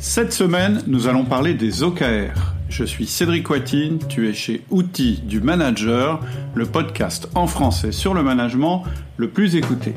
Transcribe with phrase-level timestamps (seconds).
[0.00, 2.54] Cette semaine, nous allons parler des OKR.
[2.68, 6.20] Je suis Cédric Watine, tu es chez Outils du Manager,
[6.54, 8.84] le podcast en français sur le management
[9.16, 9.94] le plus écouté.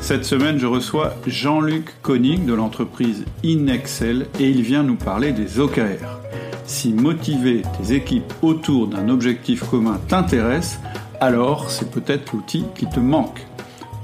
[0.00, 5.60] Cette semaine, je reçois Jean-Luc Koenig de l'entreprise InExcel et il vient nous parler des
[5.60, 6.20] OKR.
[6.64, 10.80] Si motiver tes équipes autour d'un objectif commun t'intéresse,
[11.20, 13.46] alors c'est peut-être l'outil qui te manque.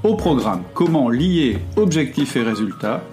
[0.03, 3.05] Au programme, comment lier objectif et résultat,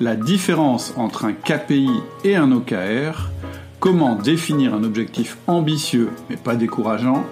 [0.00, 1.88] la différence entre un KPI
[2.24, 3.30] et un OKR,
[3.78, 7.24] comment définir un objectif ambitieux mais pas décourageant,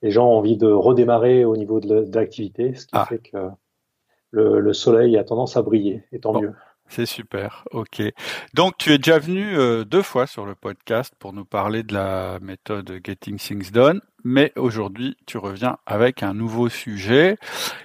[0.00, 3.06] les gens ont envie de redémarrer au niveau de l'activité, ce qui ah.
[3.06, 3.50] fait que
[4.30, 6.52] le, soleil a tendance à briller, et tant mieux.
[6.88, 8.02] C'est super, ok.
[8.52, 9.56] Donc tu es déjà venu
[9.86, 14.52] deux fois sur le podcast pour nous parler de la méthode Getting Things Done, mais
[14.56, 17.38] aujourd'hui tu reviens avec un nouveau sujet,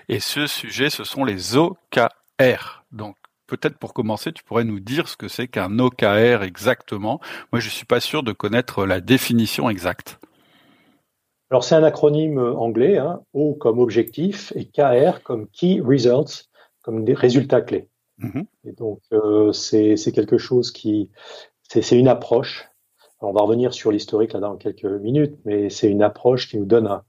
[0.09, 2.83] et ce sujet ce sont les OKR.
[2.91, 3.15] Donc
[3.49, 7.19] peut-être pour commencer, tu pourrais nous dire ce que c'est qu'un OKR exactement.
[7.51, 10.19] Moi, je ne suis pas sûr de connaître la définition exacte.
[11.51, 16.47] Alors, c'est un acronyme anglais, hein, O comme objectif et KR comme Key Results,
[16.83, 17.89] comme des résultats clés.
[18.19, 18.45] Mhm.
[18.65, 21.09] Et donc, euh, c'est quelque chose qui,
[21.63, 22.69] c'est une approche.
[23.21, 26.65] on va revenir sur l'historique là dans quelques minutes, mais c'est une approche qui nous
[26.65, 27.01] donne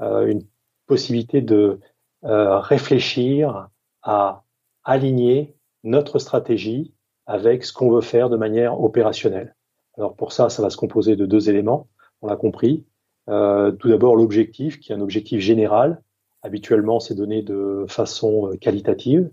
[0.00, 0.42] euh, une
[0.86, 1.80] possibilité de
[2.24, 3.68] euh, réfléchir
[4.02, 4.44] à
[4.84, 5.54] aligner
[5.84, 6.92] notre stratégie
[7.26, 9.54] avec ce qu'on veut faire de manière opérationnelle.
[9.96, 11.88] Alors pour ça, ça va se composer de deux éléments,
[12.22, 12.84] on l'a compris.
[13.28, 16.00] Euh, tout d'abord l'objectif, qui est un objectif général.
[16.42, 19.30] Habituellement, c'est donné de façon euh, qualitative.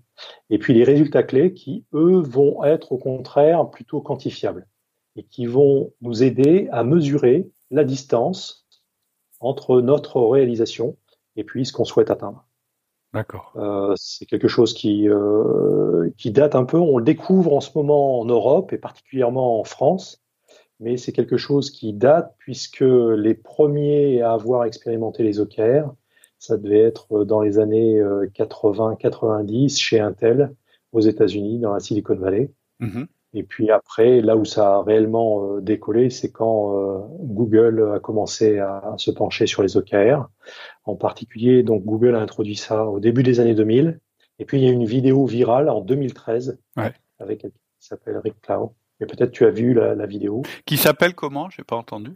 [0.49, 4.67] Et puis les résultats clés qui, eux, vont être au contraire plutôt quantifiables
[5.15, 8.65] et qui vont nous aider à mesurer la distance
[9.39, 10.97] entre notre réalisation
[11.35, 12.44] et puis ce qu'on souhaite atteindre.
[13.15, 13.53] D'accord.
[13.55, 16.77] Euh, c'est quelque chose qui, euh, qui date un peu.
[16.77, 20.21] On le découvre en ce moment en Europe et particulièrement en France,
[20.81, 25.93] mais c'est quelque chose qui date puisque les premiers à avoir expérimenté les OKR,
[26.39, 30.53] ça devait être dans les années 80-90 euh, chez Intel
[30.91, 32.51] aux États-Unis, dans la Silicon Valley.
[32.81, 33.07] Mm-hmm.
[33.37, 37.99] Et puis après, là où ça a réellement euh, décollé, c'est quand euh, Google a
[37.99, 40.29] commencé à, se pencher sur les OKR.
[40.85, 43.99] En particulier, donc Google a introduit ça au début des années 2000.
[44.39, 46.59] Et puis il y a une vidéo virale en 2013
[47.19, 48.73] avec quelqu'un qui s'appelle Rick Clow.
[49.01, 50.43] Et peut-être tu as vu la, vidéo.
[50.65, 51.49] Qui s'appelle comment?
[51.49, 52.13] J'ai pas entendu.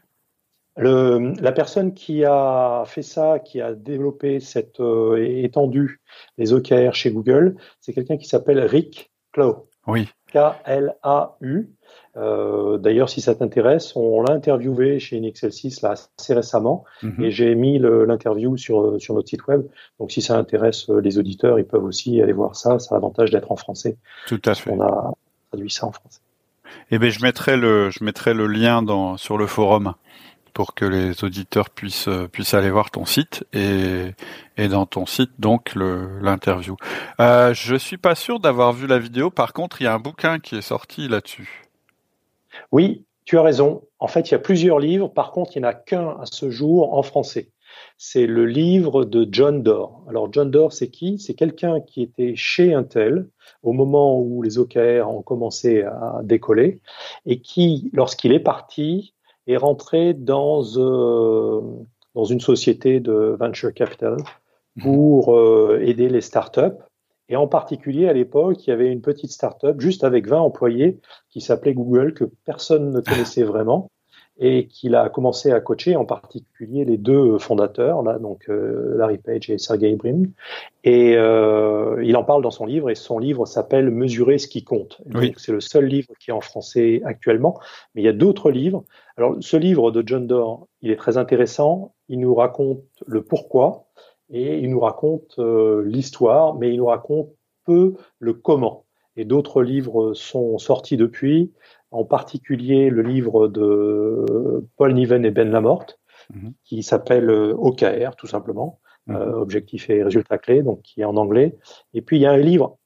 [0.78, 6.00] Le, la personne qui a fait ça, qui a développé cette euh, étendue
[6.38, 9.68] les OKR chez Google, c'est quelqu'un qui s'appelle Rick Clow.
[9.88, 10.08] Oui.
[10.32, 11.70] K-L-A-U.
[12.18, 17.24] Euh, d'ailleurs, si ça t'intéresse, on l'a interviewé chez Inexcel 6 là, assez récemment mhm.
[17.24, 19.64] et j'ai mis l'interview sur, sur notre site web.
[20.00, 22.80] Donc, si ça intéresse euh, les auditeurs, ils peuvent aussi aller voir ça.
[22.80, 23.98] Ça a l'avantage d'être en français.
[24.28, 24.72] Tout à fait.
[24.72, 25.14] On a
[25.50, 26.22] traduit ça en français.
[26.92, 29.94] Eh bien, je mettrai le, je mettrai le lien dans, sur le forum
[30.54, 34.14] pour que les auditeurs puissent euh, puissent aller voir ton site et
[34.58, 36.76] et dans ton site donc l'interview.
[37.20, 39.30] Euh, je suis pas sûr d'avoir vu la vidéo.
[39.30, 41.70] Par contre, il y a un bouquin qui est sorti là-dessus.
[42.72, 43.84] Oui, tu as raison.
[44.00, 45.08] En fait, il y a plusieurs livres.
[45.08, 47.52] Par contre, il n'y en a qu'un à ce jour en français.
[47.98, 49.92] C'est le livre de John Doerr.
[50.10, 51.20] Alors, John Doerr, c'est qui?
[51.20, 53.28] C'est quelqu'un qui était chez Intel
[53.64, 56.82] au moment où les OKR ont commencé à décoller
[57.26, 59.14] et qui, lorsqu'il est parti,
[59.52, 61.62] est rentré dans, euh,
[62.16, 64.18] dans une société de venture capital
[64.76, 64.84] mhm.
[64.84, 66.78] pour euh, aider les startups.
[67.30, 71.00] Et en particulier, à l'époque, il y avait une petite startup juste avec 20 employés
[71.30, 73.92] qui s'appelait Google, que personne ne connaissait vraiment
[74.42, 79.18] et qu'il a commencé à coacher, en particulier les deux fondateurs, là, donc euh, Larry
[79.18, 80.24] Page et Sergey Brin.
[80.86, 84.64] Et euh, il en parle dans son livre, et son livre s'appelle Mesurer ce qui
[84.64, 85.02] compte.
[85.38, 87.60] C'est le seul livre qui est en français actuellement,
[87.94, 88.86] mais il y a d'autres livres.
[89.18, 91.94] Alors, ce livre de John Doerr, il est très intéressant.
[92.08, 93.88] Il nous raconte le pourquoi
[94.30, 97.30] et il nous raconte euh, l'histoire, mais il nous raconte
[97.66, 98.86] peu le comment.
[99.18, 101.52] Et d'autres livres sont sortis depuis,
[101.92, 106.00] en particulier le livre de Paul Niven et Ben Lamorte,
[106.34, 106.54] mhm.
[106.64, 109.16] qui s'appelle euh, OKR, tout simplement, mhm.
[109.16, 111.58] euh, Objectif et résultats clés, donc qui est en anglais.
[111.94, 112.78] Et puis il y a un livre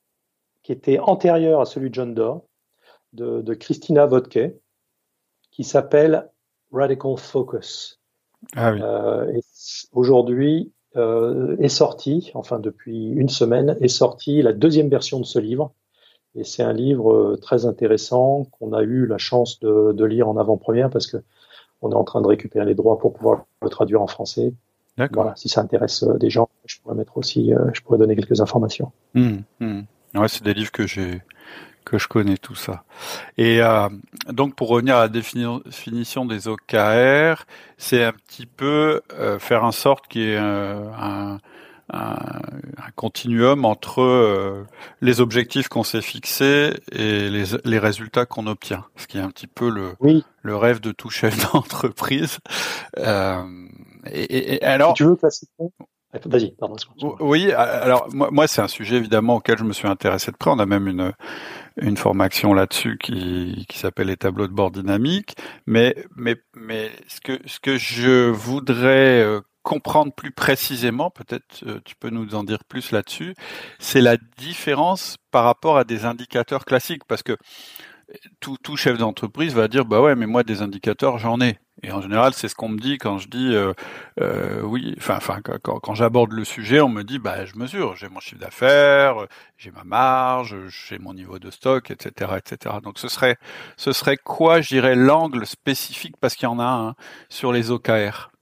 [0.63, 2.41] qui était antérieur à celui de John Doerr,
[3.11, 4.53] de, de Christina Vodke,
[5.51, 6.29] qui s'appelle
[6.71, 8.01] Radical Focus.
[8.55, 8.79] Ah oui.
[8.81, 9.39] euh,
[9.91, 15.39] Aujourd'hui euh, est sorti, enfin depuis une semaine, est sorti la deuxième version de ce
[15.39, 15.73] livre.
[16.35, 20.27] Et c'est un livre euh, très intéressant qu'on a eu la chance de, de lire
[20.27, 21.17] en avant-première parce que
[21.81, 24.53] on est en train de récupérer les droits pour pouvoir le traduire en français.
[25.11, 28.41] Voilà, si ça intéresse euh, des gens, je pourrais mettre aussi, je pourrais donner quelques
[28.41, 28.91] informations.
[29.15, 29.81] Mmh, mmh.
[30.15, 31.21] Ouais, c'est des livres que j'ai
[31.83, 32.83] que je connais tout ça.
[33.37, 33.89] Et euh,
[34.29, 37.45] donc pour revenir à la définition des OKR,
[37.77, 41.39] c'est un petit peu euh, faire en sorte qu'il y ait euh, un,
[41.91, 42.15] un,
[42.77, 44.63] un, continuum entre euh,
[45.01, 49.29] les objectifs qu'on s'est fixés et les, les résultats qu'on obtient, ce qui est un
[49.29, 49.95] petit peu le,
[50.41, 52.39] le rêve de tout chef d'entreprise.
[52.99, 53.43] Euh,
[54.05, 55.17] et, et, alors, si tu veux
[56.25, 56.75] Vas-y, pardon.
[57.21, 60.51] Oui, alors moi, moi c'est un sujet évidemment auquel je me suis intéressé de près.
[60.51, 61.11] On a même une
[61.77, 65.35] une formation là-dessus qui, qui s'appelle les tableaux de bord dynamiques.
[65.65, 71.79] Mais, mais, mais ce que, ce que je voudrais euh, comprendre plus précisément, peut-être euh,
[71.85, 73.33] tu peux nous en dire plus là-dessus,
[73.79, 77.37] c'est la différence par rapport à des indicateurs classiques, parce que
[78.39, 81.59] tout, tout chef d'entreprise va dire bah ouais mais moi des indicateurs j'en ai.
[81.81, 83.73] Et en général c'est ce qu'on me dit quand je dis euh,
[84.21, 88.09] euh, oui enfin enfin quand, j'aborde le sujet on me dit bah je mesure j'ai
[88.09, 89.25] mon chiffre d'affaires
[89.57, 93.37] j'ai ma marge j'ai mon niveau de stock etc etc donc ce serait
[93.77, 96.95] ce serait quoi je dirais l'angle spécifique parce qu'il y en a un
[97.29, 98.32] sur les OKR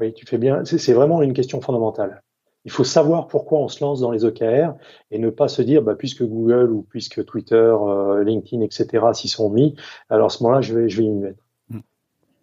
[0.00, 2.22] oui tu fais bien c'est vraiment une question fondamentale
[2.64, 4.74] il faut savoir pourquoi on se lance dans les OKR
[5.10, 9.06] et ne pas se dire, bah, puisque Google ou puisque Twitter, euh, LinkedIn, etc.
[9.14, 9.74] s'y sont mis,
[10.08, 11.42] alors à ce moment-là, je vais, je vais y mettre.
[11.68, 11.80] Mm.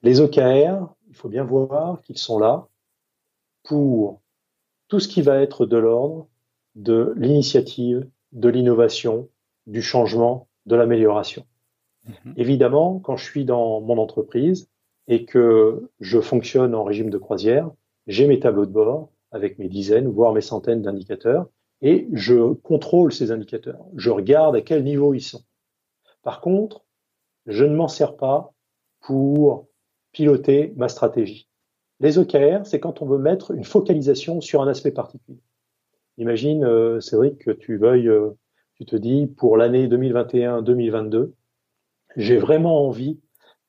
[0.04, 2.68] Les OKR, il faut bien voir qu'ils sont là
[3.64, 4.22] pour
[4.88, 6.28] tout ce qui va être de l'ordre
[6.76, 9.30] de l'initiative, de l'innovation,
[9.68, 11.46] du changement, de l'amélioration.
[12.08, 12.34] Mm-hmm.
[12.38, 14.70] Évidemment, quand je suis dans mon entreprise
[15.08, 17.70] et que je fonctionne en régime de croisière,
[18.08, 21.48] j'ai mes tableaux de bord, avec mes dizaines, voire mes centaines d'indicateurs,
[21.82, 23.86] et je contrôle ces indicateurs.
[23.96, 25.44] Je regarde à quel niveau ils sont.
[26.24, 26.86] Par contre,
[27.46, 28.54] je ne m'en sers pas
[29.02, 29.68] pour
[30.12, 31.48] piloter ma stratégie.
[32.00, 35.42] Les OKR, c'est quand on veut mettre une focalisation sur un aspect particulier.
[36.18, 38.32] Imagine, euh, Cédric, que tu veuilles, euh,
[38.76, 41.34] tu te dis, pour l'année 2021-2022,
[42.16, 43.20] j'ai vraiment envie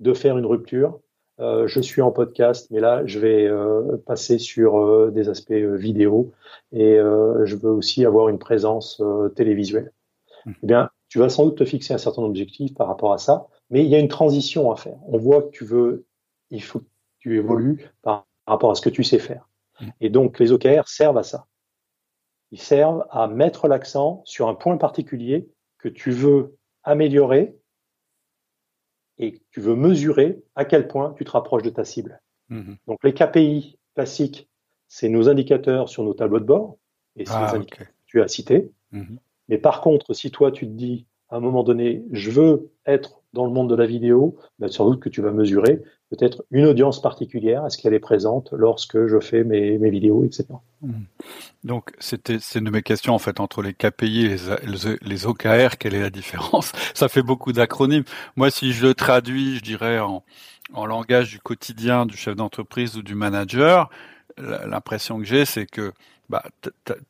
[0.01, 1.01] de faire une rupture
[1.41, 5.53] euh, je suis en podcast, mais là, je vais euh, passer sur euh, des aspects
[5.53, 6.33] vidéo
[6.73, 9.03] et je veux aussi avoir une présence
[9.37, 9.93] télévisuelle.
[10.45, 10.53] Mmh.
[10.63, 13.47] Eh bien, tu vas sans doute te fixer un certain d'objectifs par rapport à ça,
[13.71, 14.99] mais il y a une transition à faire.
[15.07, 16.05] On voit que tu veux,
[16.51, 16.87] il faut que
[17.21, 19.49] tu évolues par rapport à ce que tu sais faire.
[19.81, 19.87] Mmh.
[20.01, 21.47] Et donc, les OKR servent à ça.
[22.51, 25.49] Ils servent à mettre l'accent sur un point particulier
[25.79, 27.55] que tu veux améliorer
[29.19, 32.21] et tu veux mesurer à quel point tu te rapproches de ta cible.
[32.49, 32.77] Mhm.
[32.87, 34.49] Donc les KPI classiques,
[34.87, 36.79] c'est nos indicateurs sur nos tableaux de bord,
[37.17, 38.71] et c'est ah, les indicateurs que tu as cités.
[38.93, 39.19] Mhm.
[39.49, 43.23] Mais par contre, si toi tu te dis à un moment donné, je veux être
[43.39, 45.81] dans le monde de la vidéo, ben sans doute que tu vas mesurer
[46.11, 50.47] peut-être une audience particulière, est-ce qu'elle est présente lorsque je fais mes, mes vidéos, etc.
[50.81, 51.05] Hmm.
[51.65, 55.27] Donc c'était c'est une de mes questions en fait entre les KPI et les, les
[55.27, 56.73] OKR, quelle est la différence?
[56.95, 58.05] Ça fait beaucoup d'acronymes.
[58.37, 60.25] Moi, si je le traduis, je dirais en,
[60.73, 63.91] en langage du quotidien du chef d'entreprise ou du manager,
[64.39, 65.93] l'impression que j'ai, c'est que
[66.29, 66.45] bah,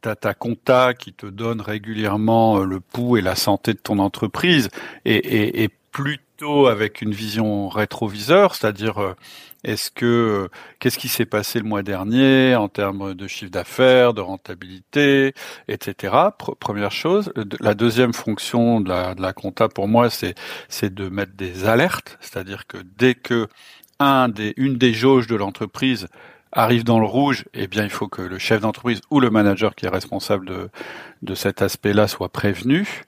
[0.01, 3.99] t'as ta compta qui te donne régulièrement euh, le pouls et la santé de ton
[3.99, 4.69] entreprise
[5.05, 9.15] et, et, et plutôt avec une vision rétroviseur, c'est-à-dire euh,
[9.65, 14.15] est-ce que euh, qu'est-ce qui s'est passé le mois dernier en termes de chiffre d'affaires,
[14.15, 15.35] de rentabilité,
[15.67, 16.15] etc.
[16.61, 17.33] première chose.
[17.61, 20.35] La deuxième fonction de la, de compta pour moi, c'est
[20.69, 23.49] c'est de mettre des alertes, c'est-à-dire que dès que
[23.99, 26.09] un des une des jauges de l'entreprise
[26.53, 29.75] arrive dans le rouge, eh bien, il faut que le chef d'entreprise ou le manager
[29.75, 30.71] qui est responsable de,
[31.23, 33.05] de cet aspect-là soit prévenu.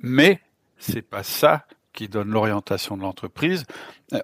[0.00, 0.40] Mais
[0.78, 1.66] c'est pas ça
[1.98, 3.64] qui donne l'orientation de l'entreprise.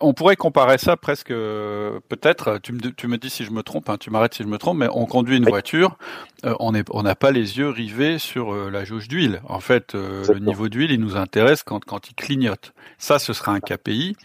[0.00, 3.90] On pourrait comparer ça presque, peut-être, tu me, tu me dis si je me trompe,
[3.90, 5.98] hein, tu m'arrêtes si je me trompe, mais on conduit une voiture,
[6.46, 9.42] euh, on n'a pas les yeux rivés sur euh, la jauge d'huile.
[9.48, 12.72] En fait, euh, le niveau d'huile, il nous intéresse quand, quand il clignote.
[12.98, 14.16] Ça, ce sera un KPI.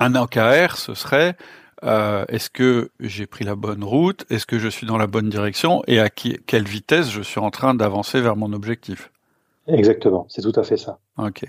[0.00, 1.36] Un OKR, ce serait
[1.84, 5.28] euh, est-ce que j'ai pris la bonne route, est-ce que je suis dans la bonne
[5.28, 5.82] direction?
[5.86, 9.10] Et à quelle vitesse je suis en train d'avancer vers mon objectif?
[9.68, 10.98] Exactement, c'est tout à fait ça.
[11.18, 11.44] Ok.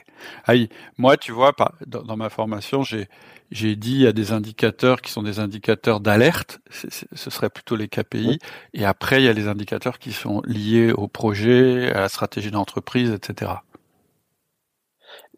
[0.45, 1.51] Aïe, moi, tu vois,
[1.87, 7.49] dans, ma formation, j'ai dit à des indicateurs qui sont des indicateurs d'alerte, ce serait
[7.49, 8.37] plutôt les KPI,
[8.73, 12.51] et après il y a les indicateurs qui sont liés au projet, à la stratégie
[12.51, 13.51] d'entreprise, etc.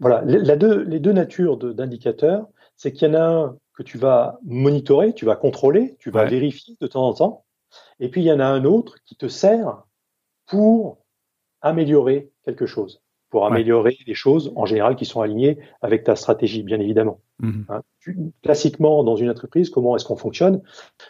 [0.01, 3.97] Voilà, les deux, les deux natures d'indicateurs, c'est qu'il y en a un que tu
[3.97, 7.45] vas monitorer, tu vas contrôler, tu vas vérifier de temps en temps,
[8.01, 9.83] et puis il y en a un autre qui te sert
[10.45, 11.04] pour
[11.65, 16.63] améliorer quelque chose, pour améliorer des choses en général qui sont alignées avec ta stratégie,
[16.63, 17.19] bien évidemment.
[17.39, 17.65] Mhm.
[17.67, 17.81] Hein,
[18.43, 20.61] classiquement, dans une entreprise, comment est-ce qu'on fonctionne?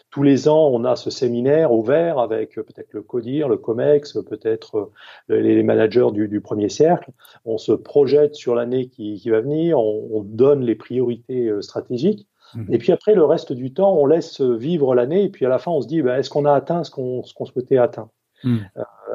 [0.10, 4.18] Tous les ans, on a ce séminaire ouvert avec euh, peut-être le CODIR, le COMEX,
[4.28, 4.92] peut-être
[5.30, 7.12] euh, les managers du, premier cercle.
[7.44, 12.28] On se projette sur l'année qui, va venir, on, donne les priorités euh, stratégiques.
[12.56, 12.74] Mhm.
[12.74, 15.26] Et puis après, le reste du temps, on laisse vivre l'année.
[15.26, 17.46] Et puis à la fin, on se dit, bah, est-ce qu'on a atteint ce qu'on
[17.46, 18.10] souhaitait atteindre?
[18.44, 18.66] Mhm.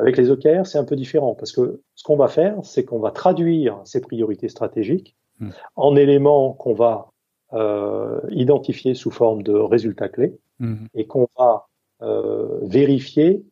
[0.01, 3.01] Avec les OKR, c'est un peu différent parce que ce qu'on va faire, c'est qu'on
[3.01, 5.51] va traduire ces priorités stratégiques hmm.
[5.77, 7.11] en éléments qu'on va
[7.53, 10.87] euh, identifier sous forme de résultats clés hmm.
[10.95, 11.67] et qu'on va
[12.03, 13.45] euh, vérifier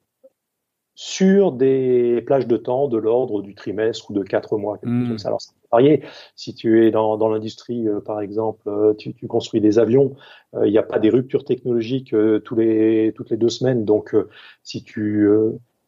[1.01, 4.79] sur des plages de temps de l'ordre du trimestre ou de quatre mois.
[4.83, 5.15] Hmm.
[5.25, 6.03] Alors, ça peut varier.
[6.35, 10.17] Si tu es dans, dans l'industrie, euh, par exemple, euh, tu, tu, construis des avions,
[10.57, 12.13] euh, il n'y a pas des ruptures technologiques
[12.45, 13.85] tous les, toutes les deux semaines.
[13.85, 14.17] Donc,
[14.65, 15.31] si tu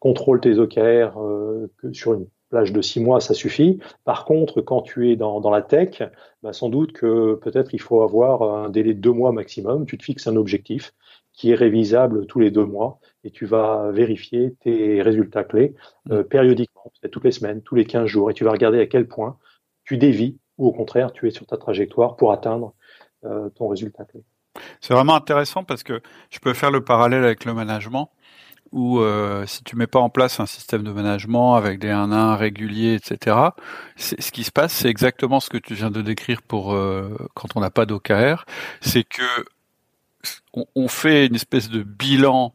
[0.01, 3.79] contrôle tes OKR euh, que sur une plage de six mois, ça suffit.
[4.05, 6.03] Par contre, quand tu es dans, dans la tech,
[6.43, 9.87] bah, sans doute que peut-être il faut avoir un délai de deux mois maximum.
[9.87, 10.93] Tu te fixes un objectif
[11.33, 15.75] qui est révisable tous les deux mois et tu vas vérifier tes résultats clés
[16.11, 19.07] euh, périodiquement, toutes les semaines, tous les 15 jours, et tu vas regarder à quel
[19.07, 19.39] point
[19.85, 22.75] tu dévis ou au contraire tu es sur ta trajectoire pour atteindre
[23.25, 24.23] euh, ton résultat clé.
[24.81, 28.11] C'est vraiment intéressant parce que je peux faire le parallèle avec le management
[28.73, 32.37] où euh, si tu mets pas en place un système de management avec des 1-1
[32.37, 33.37] réguliers, etc.,
[33.97, 37.57] ce qui se passe, c'est exactement ce que tu viens de décrire pour euh, quand
[37.57, 38.45] on n'a pas d'OKR,
[38.81, 39.45] c'est que
[40.75, 42.55] on, fait une espèce de bilan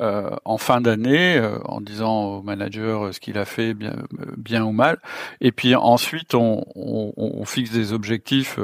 [0.00, 3.94] euh, en fin d'année euh, en disant au manager euh, ce qu'il a fait bien,
[4.36, 4.98] bien ou mal.
[5.40, 8.58] Et puis ensuite, on, on, on fixe des objectifs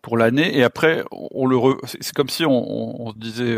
[0.00, 0.56] pour l'année.
[0.56, 3.56] Et après, on le c'est comme si on, on se disait,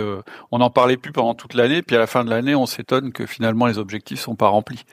[0.50, 1.82] on n'en parlait plus pendant toute l'année.
[1.82, 4.84] Puis à la fin de l'année, on s'étonne que finalement les objectifs sont pas remplis.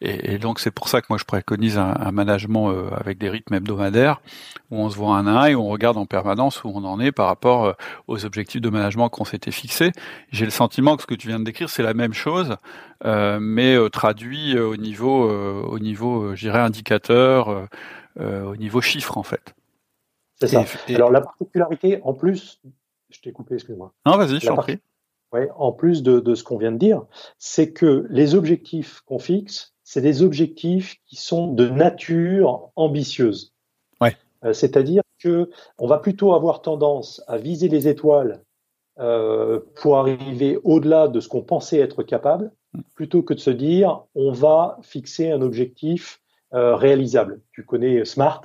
[0.00, 3.54] Et, donc c'est pour ça que moi je préconise un, un management avec des rythmes
[3.54, 4.20] hebdomadaires
[4.70, 7.00] où on se voit un à un et on regarde en permanence où on en
[7.00, 7.74] est par rapport
[8.08, 9.92] aux objectifs de management qu'on s'était fixés.
[10.30, 12.56] J'ai le sentiment que ce que tu viens de c'est la même chose,
[13.04, 17.68] euh, mais euh, traduit euh, au niveau, au niveau, je indicateur,
[18.18, 19.54] au niveau chiffre en fait.
[20.40, 20.64] C'est ça.
[20.88, 22.60] Alors la particularité, en plus,
[23.10, 23.92] je t'ai coupé, excuse-moi.
[24.06, 24.78] Non, vas-y, je t'en prie.
[25.32, 27.04] Ouais, en plus de, ce qu'on vient de dire,
[27.38, 33.54] c'est que les objectifs qu'on fixe, c'est des objectifs qui sont de nature ambitieuse.
[34.00, 34.16] Ouais.
[34.52, 38.42] C'est-à-dire que on va plutôt avoir tendance à viser les étoiles
[38.98, 42.52] euh, pour arriver au-delà de ce qu'on pensait être capable,
[42.94, 46.20] plutôt que de se dire on va fixer un objectif
[46.54, 47.40] euh, réalisable.
[47.52, 48.42] Tu connais Smart?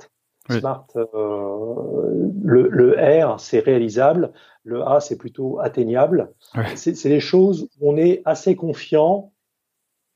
[0.48, 4.32] Smart, euh, le, le, R, c'est réalisable.
[4.64, 6.32] Le A, c'est plutôt atteignable.
[6.74, 9.32] C'est des choses où on est assez confiant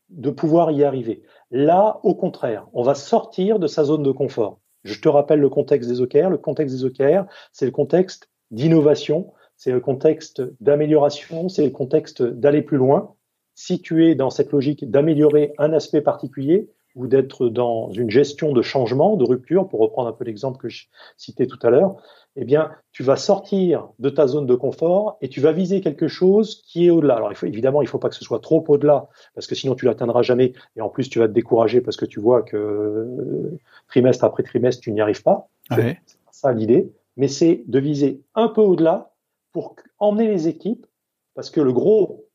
[0.08, 1.22] de pouvoir y arriver.
[1.50, 4.60] Là, au contraire, on va sortir de sa zone de confort.
[4.84, 6.30] Je te rappelle le contexte des OKR.
[6.30, 9.32] Le contexte des OKR, c'est le contexte d'innovation,
[9.62, 13.14] c'est le contexte d'amélioration, c'est le contexte d'aller plus loin.
[13.54, 18.52] Si tu es dans cette logique d'améliorer un aspect particulier ou d'être dans une gestion
[18.52, 21.94] de changement, de rupture, pour reprendre un peu l'exemple que je citais tout à l'heure,
[22.34, 26.08] eh bien, tu vas sortir de ta zone de confort et tu vas viser quelque
[26.08, 27.14] chose qui est au-delà.
[27.14, 29.54] Alors, il faut, évidemment, il ne faut pas que ce soit trop au-delà, parce que
[29.54, 30.54] sinon tu l'atteindras jamais.
[30.74, 34.42] Et en plus, tu vas te décourager parce que tu vois que euh, trimestre après
[34.42, 35.48] trimestre, tu n'y arrives pas.
[35.70, 35.98] C'est
[36.32, 36.90] ça l'idée.
[37.16, 39.11] Mais c'est de viser un peu au-delà
[39.52, 40.86] pour emmener les équipes,
[41.34, 42.28] parce que le gros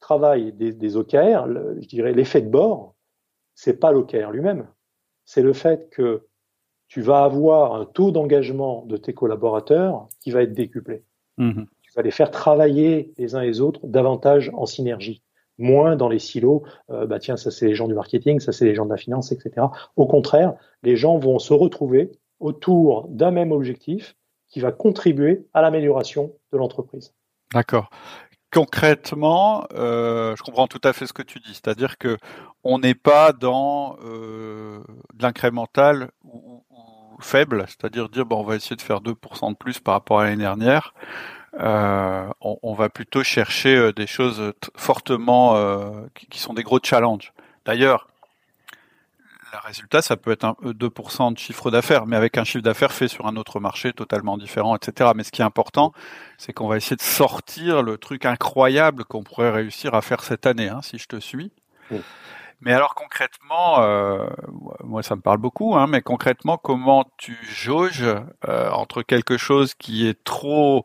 [0.00, 1.46] travail des, des OKR,
[1.80, 2.94] je dirais l'effet de bord,
[3.54, 4.66] c'est pas l'OKR lui-même,
[5.24, 6.26] c'est le fait que
[6.88, 11.04] tu vas avoir un taux d'engagement de tes collaborateurs qui va être décuplé.
[11.38, 11.66] Mhm.
[11.80, 15.22] Tu vas les faire travailler les uns les autres davantage en synergie,
[15.56, 16.64] moins dans les silos.
[16.90, 18.98] Euh, bah tiens, ça c'est les gens du marketing, ça c'est les gens de la
[18.98, 19.66] finance, etc.
[19.96, 22.10] Au contraire, les gens vont se retrouver
[22.40, 24.16] autour d'un même objectif
[24.48, 27.12] qui va contribuer à l'amélioration l'entreprise.
[27.52, 27.90] D'accord.
[28.52, 32.18] Concrètement, euh, je comprends tout à fait ce que tu dis, c'est-à-dire que
[32.64, 34.80] on n'est pas dans euh,
[35.14, 36.62] de l'incrémental ou,
[37.20, 40.24] faible, c'est-à-dire dire bon on va essayer de faire 2% de plus par rapport à
[40.24, 40.92] l'année dernière.
[41.60, 45.54] on, va plutôt chercher des choses fortement
[46.14, 47.32] qui, sont des gros challenges.
[47.64, 48.08] D'ailleurs,
[49.52, 52.92] le résultat, ça peut être un 2% de chiffre d'affaires, mais avec un chiffre d'affaires
[52.92, 55.10] fait sur un autre marché totalement différent, etc.
[55.14, 55.92] Mais ce qui est important,
[56.38, 60.46] c'est qu'on va essayer de sortir le truc incroyable qu'on pourrait réussir à faire cette
[60.46, 61.52] année, hein, si je te suis.
[62.62, 64.26] Mais alors concrètement, euh,
[64.84, 68.04] moi ça me parle beaucoup, hein, mais concrètement, comment tu jauges
[68.48, 70.84] euh, entre quelque chose qui est trop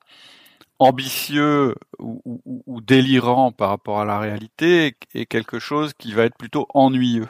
[0.79, 6.37] ambitieux ou, ou, délirant par rapport à la réalité et quelque chose qui va être
[6.37, 7.27] plutôt ennuyeux?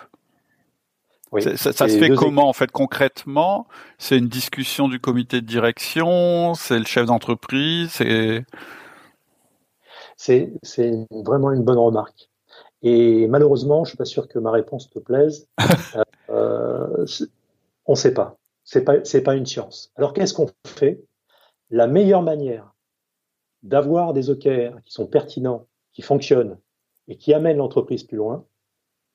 [1.39, 3.67] Ça, ça se fait comment en fait concrètement?
[3.97, 8.45] C'est une discussion du comité de direction, c'est le chef d'entreprise, c'est
[10.17, 10.51] c'est
[11.11, 12.29] vraiment une bonne remarque.
[12.81, 15.47] Et malheureusement, je suis pas sûr que ma réponse te plaise.
[16.29, 17.05] euh,
[17.85, 18.37] on ne sait pas.
[18.63, 19.91] C'est pas c'est pas une science.
[19.95, 21.01] Alors qu'est-ce qu'on fait?
[21.69, 22.73] La meilleure manière
[23.63, 26.57] d'avoir des OKR qui sont pertinents, qui fonctionnent
[27.07, 28.45] et qui amènent l'entreprise plus loin,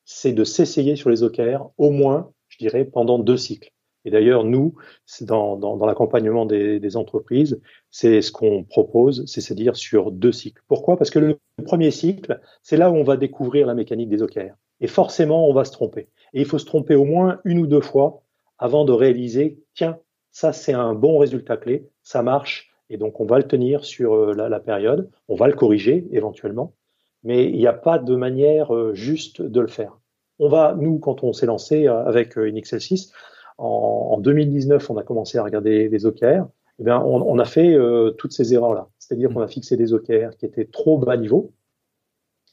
[0.05, 3.73] c'est de s'essayer sur les OKR au moins, je dirais, pendant deux cycles.
[4.05, 4.75] Et d'ailleurs, nous,
[5.21, 10.63] dans, dans, dans l'accompagnement des, des, entreprises, c'est ce qu'on propose, c'est-à-dire sur deux cycles.
[10.67, 10.97] Pourquoi?
[10.97, 14.57] Parce que le premier cycle, c'est là où on va découvrir la mécanique des OKR.
[14.81, 16.09] Et forcément, on va se tromper.
[16.33, 18.23] Et il faut se tromper au moins une ou deux fois
[18.59, 19.99] avant de réaliser, tiens,
[20.31, 24.15] ça c'est un bon résultat clé, ça marche, et donc on va le tenir sur
[24.15, 26.73] euh, la, la période, on va le corriger éventuellement,
[27.23, 29.99] mais il n'y a pas de manière euh, juste de le faire.
[30.39, 33.13] On va, nous, quand on s'est lancé euh, avec une Excel 6,
[33.59, 36.47] en, 2019, on a commencé à regarder les OKR.
[36.79, 38.89] Eh bien, on, a fait euh, toutes ces erreurs-là.
[38.99, 39.35] C'est-à-dire mmh.
[39.35, 41.53] qu'on a fixé des OKR qui étaient trop bas niveau.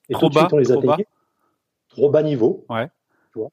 [0.09, 0.97] Et trop tout de suite, on les a trop bas.
[1.87, 2.65] Trop bas niveau.
[2.69, 2.87] Ouais.
[3.33, 3.49] Tu vois.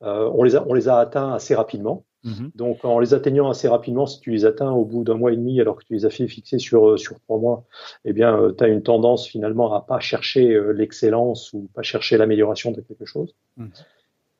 [0.00, 2.04] on, les a, on les a atteints assez rapidement.
[2.24, 2.52] Mhm.
[2.54, 5.36] Donc, en les atteignant assez rapidement, si tu les atteins au bout d'un mois et
[5.36, 7.64] demi, alors que tu les as fait fixer sur, euh, sur trois mois,
[8.04, 11.82] eh bien, euh, tu as une tendance finalement à pas chercher euh, l'excellence ou pas
[11.82, 13.34] chercher l'amélioration de quelque chose.
[13.56, 13.70] Mhm.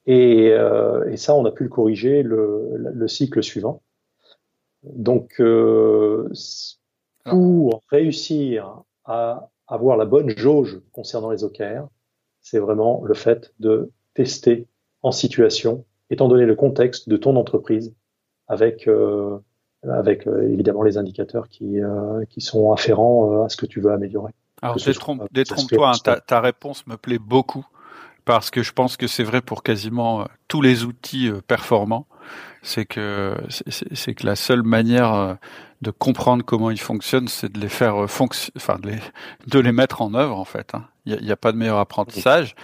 [0.07, 3.83] Et, et, ça, on a pu le corriger le, le cycle suivant.
[4.83, 5.41] Donc,
[7.25, 11.87] pour réussir à avoir la bonne jauge concernant les OKR,
[12.41, 14.67] c'est vraiment le fait de tester
[15.03, 17.95] en situation étant donné le contexte de ton entreprise,
[18.49, 19.39] avec, euh,
[19.83, 23.93] avec euh, évidemment les indicateurs qui, euh, qui sont afférents à ce que tu veux
[23.93, 24.33] améliorer.
[24.61, 27.67] Alors détrompe-toi, hein, ta, ta, réponse me plaît beaucoup
[28.25, 32.07] parce que je pense que c'est vrai pour quasiment tous les outils performants.
[32.63, 35.37] C'est que c'est que la seule manière
[35.81, 38.99] de comprendre comment ils fonctionnent, c'est de les faire fonction, enfin de les,
[39.49, 40.73] de les mettre en œuvre en fait.
[40.75, 40.85] Hein.
[41.07, 42.55] Il n'y a, a, pas de meilleur apprentissage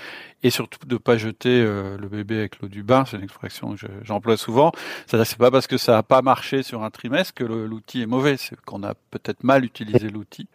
[0.42, 3.04] et surtout de pas jeter euh, le bébé avec l'eau du bain.
[3.04, 4.72] C'est une expression que j'emploie souvent.
[5.06, 8.06] C'est-à-dire c'est pas parce que ça a pas marché sur un trimestre que l'outil est
[8.06, 8.36] mauvais.
[8.36, 10.48] C'est qu'on a peut-être mal utilisé l'outil.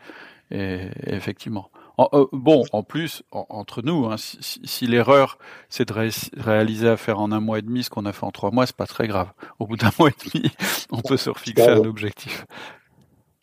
[0.51, 1.69] Et, effectivement.
[1.99, 5.37] Euh, bon, en plus, entre nous, hein, si, si, l'erreur
[5.69, 5.93] c'est de
[6.37, 8.65] réaliser à faire en un mois et demi ce qu'on a fait en trois mois,
[8.65, 9.31] c'est pas très grave.
[9.59, 10.51] Au bout d'un mois et demi,
[10.91, 12.45] on peut se refixer un objectif.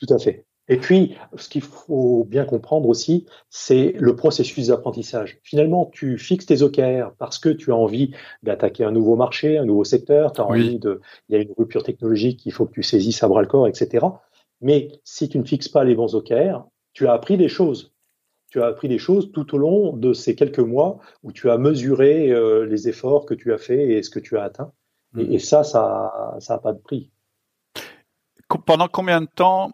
[0.01, 0.45] Tout à fait.
[0.71, 5.41] Et puis, ce qu'il faut bien comprendre aussi, c'est le processus d'apprentissage.
[5.43, 9.65] Finalement, tu fixes tes OKR parce que tu as envie d'attaquer un nouveau marché, un
[9.65, 12.73] nouveau secteur, tu as envie de, il y a une rupture technologique, il faut que
[12.73, 14.07] tu saisisses à bras le corps, etc.
[14.61, 17.93] Mais si tu ne fixes pas les bons OKR, tu as appris des choses.
[18.49, 21.59] Tu as appris des choses tout au long de ces quelques mois où tu as
[21.59, 24.71] mesuré euh, les efforts que tu as faits et ce que tu as atteint.
[25.19, 25.33] Et, mm.
[25.33, 27.11] et ça, ça n'a pas de prix.
[28.67, 29.73] Pendant combien de temps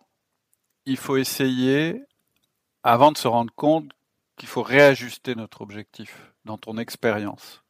[0.87, 2.03] il faut essayer,
[2.83, 3.91] avant de se rendre compte
[4.37, 7.63] qu'il faut réajuster notre objectif dans ton expérience.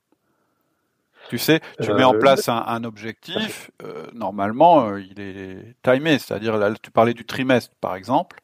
[1.28, 6.18] Tu sais, tu mets en euh, place un, objectif, euh, normalement, euh, il est timé,
[6.18, 8.40] c'est-à-dire, là, tu parlais du trimestre, par exemple.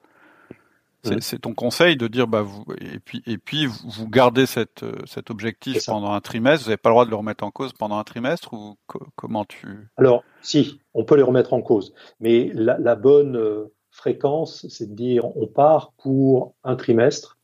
[1.20, 5.30] C'est ton conseil de dire, bah, vous, et puis, et puis, vous gardez cette, cet
[5.30, 6.64] objectif pendant un trimestre.
[6.64, 8.76] Vous n'avez pas le droit de le remettre en cause pendant un trimestre ou
[9.16, 14.66] comment tu Alors, si, on peut les remettre en cause, mais la, la bonne, fréquence,
[14.68, 17.38] c'est de dire on part pour un trimestre.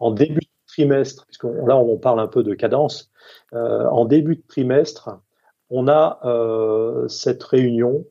[0.00, 3.10] En début de trimestre, puisque là on parle un peu de cadence,
[3.54, 5.20] euh, en début de trimestre,
[5.70, 8.04] on a euh, cette réunion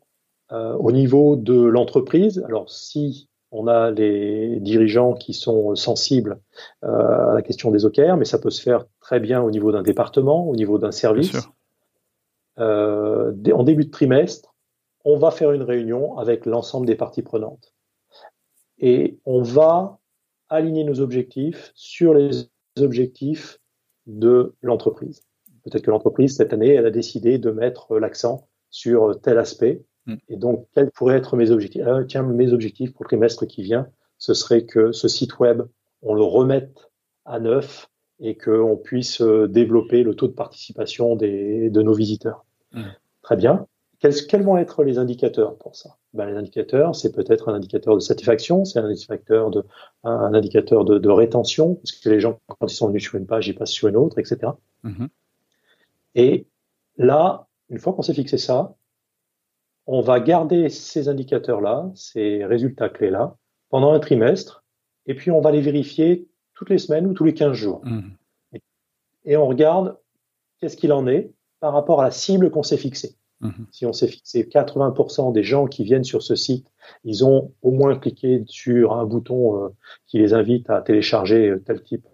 [0.51, 2.43] euh, au niveau de l'entreprise.
[2.47, 6.39] Alors si on a les dirigeants qui sont sensibles
[6.83, 9.83] à la question des OKR, mais ça peut se faire très bien au niveau d'un
[9.83, 11.35] département, au niveau d'un service.
[12.57, 14.55] en début de trimestre,
[15.03, 17.70] on va faire une réunion avec l'ensemble des parties prenantes
[18.81, 19.99] et on va
[20.49, 23.59] aligner nos objectifs sur les objectifs
[24.07, 25.21] de l'entreprise.
[25.63, 29.85] Peut-être que l'entreprise, cette année, elle a décidé de mettre l'accent sur tel aspect.
[30.07, 30.15] Mm.
[30.27, 31.83] Et donc, quels pourraient être mes objectifs?
[31.85, 35.61] Ah, Tiens, mes objectifs pour le trimestre qui vient, ce serait que ce site web,
[36.01, 36.89] on le remette
[37.25, 37.89] à neuf
[38.19, 42.45] et qu'on puisse euh, développer le taux de participation des, de nos visiteurs.
[42.71, 42.83] Mmh.
[43.21, 43.67] Très bien.
[44.01, 45.97] Quels, vont être les indicateurs pour ça?
[46.13, 49.63] Ben, Les indicateurs, c'est peut-être un indicateur de satisfaction, c'est un indicateur de,
[50.03, 53.47] un, indicateur de, rétention, parce que les gens, quand ils sont venus sur une page,
[53.47, 54.53] ils passent sur une autre, etc.
[54.81, 55.05] Mmh.
[56.15, 56.47] Et
[56.97, 58.75] là, une fois qu'on s'est fixé ça,
[59.85, 63.35] on va garder ces indicateurs-là, ces résultats clés-là,
[63.69, 64.63] pendant un trimestre,
[65.05, 67.81] et puis on va les vérifier toutes les semaines ou tous les 15 jours.
[67.85, 68.01] Mmh.
[69.25, 69.99] Et, on regarde
[70.59, 73.15] qu'est-ce qu'il en est par rapport à la cible qu'on s'est fixée.
[73.41, 73.49] Mmh.
[73.71, 76.67] Si on s'est fixé 80% des gens qui viennent sur ce site,
[77.03, 79.69] ils ont au moins cliqué sur un bouton euh,
[80.07, 82.05] qui les invite à télécharger tel type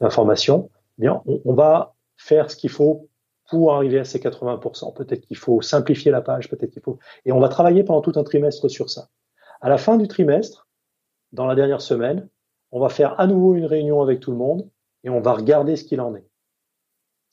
[0.00, 3.08] d'informations, de, eh bien, on va faire ce qu'il faut
[3.48, 4.94] pour arriver à ces 80%.
[4.94, 6.98] Peut-être qu'il faut simplifier la page, peut-être qu'il faut.
[7.24, 9.08] Et on va travailler pendant tout un trimestre sur ça.
[9.60, 10.66] À la fin du trimestre,
[11.32, 12.28] dans la dernière semaine,
[12.70, 14.68] on va faire à nouveau une réunion avec tout le monde
[15.04, 16.26] et on va regarder ce qu'il en est.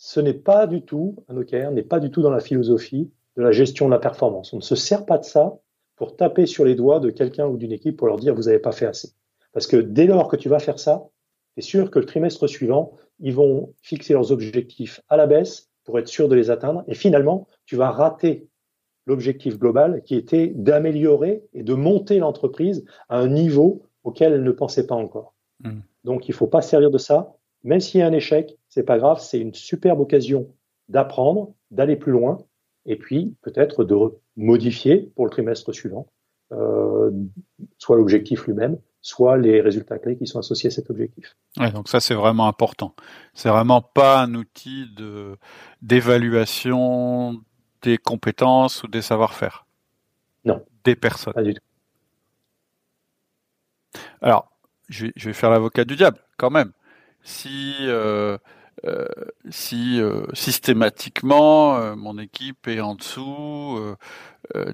[0.01, 3.43] Ce n'est pas du tout, un OKR n'est pas du tout dans la philosophie de
[3.43, 4.53] la gestion de la performance.
[4.53, 5.59] On ne se sert pas de ça
[5.97, 8.59] pour taper sur les doigts de quelqu'un ou d'une équipe pour leur dire vous n'avez
[8.59, 9.09] pas fait assez.
[9.51, 11.09] Parce que dès lors que tu vas faire ça,
[11.55, 15.99] c'est sûr que le trimestre suivant, ils vont fixer leurs objectifs à la baisse pour
[15.99, 16.85] être sûr de les atteindre.
[16.87, 18.47] Et finalement, tu vas rater
[19.05, 24.51] l'objectif global qui était d'améliorer et de monter l'entreprise à un niveau auquel elle ne
[24.51, 25.35] pensait pas encore.
[25.61, 25.81] Hmm.
[26.05, 27.35] Donc, il ne faut pas servir de ça.
[27.63, 30.47] Même s'il y a un échec, c'est pas grave, c'est une superbe occasion
[30.87, 32.37] d'apprendre, d'aller plus loin,
[32.85, 33.95] et puis peut-être de
[34.37, 36.07] modifier pour le trimestre suivant,
[36.51, 37.11] euh,
[37.77, 41.35] soit l'objectif lui-même, soit les résultats clés qui sont associés à cet objectif.
[41.73, 42.95] donc ça c'est vraiment important.
[43.33, 45.37] C'est vraiment pas un outil de
[45.81, 47.41] d'évaluation
[47.81, 49.65] des compétences ou des savoir-faire.
[50.43, 50.63] Non.
[50.83, 51.33] Des personnes.
[51.33, 51.61] Pas du tout.
[54.21, 54.51] Alors,
[54.89, 56.71] je vais, faire l'avocat du diable quand même.
[57.29, 58.39] Si euh,
[58.85, 59.05] euh,
[59.51, 63.77] si euh, systématiquement mon équipe est en dessous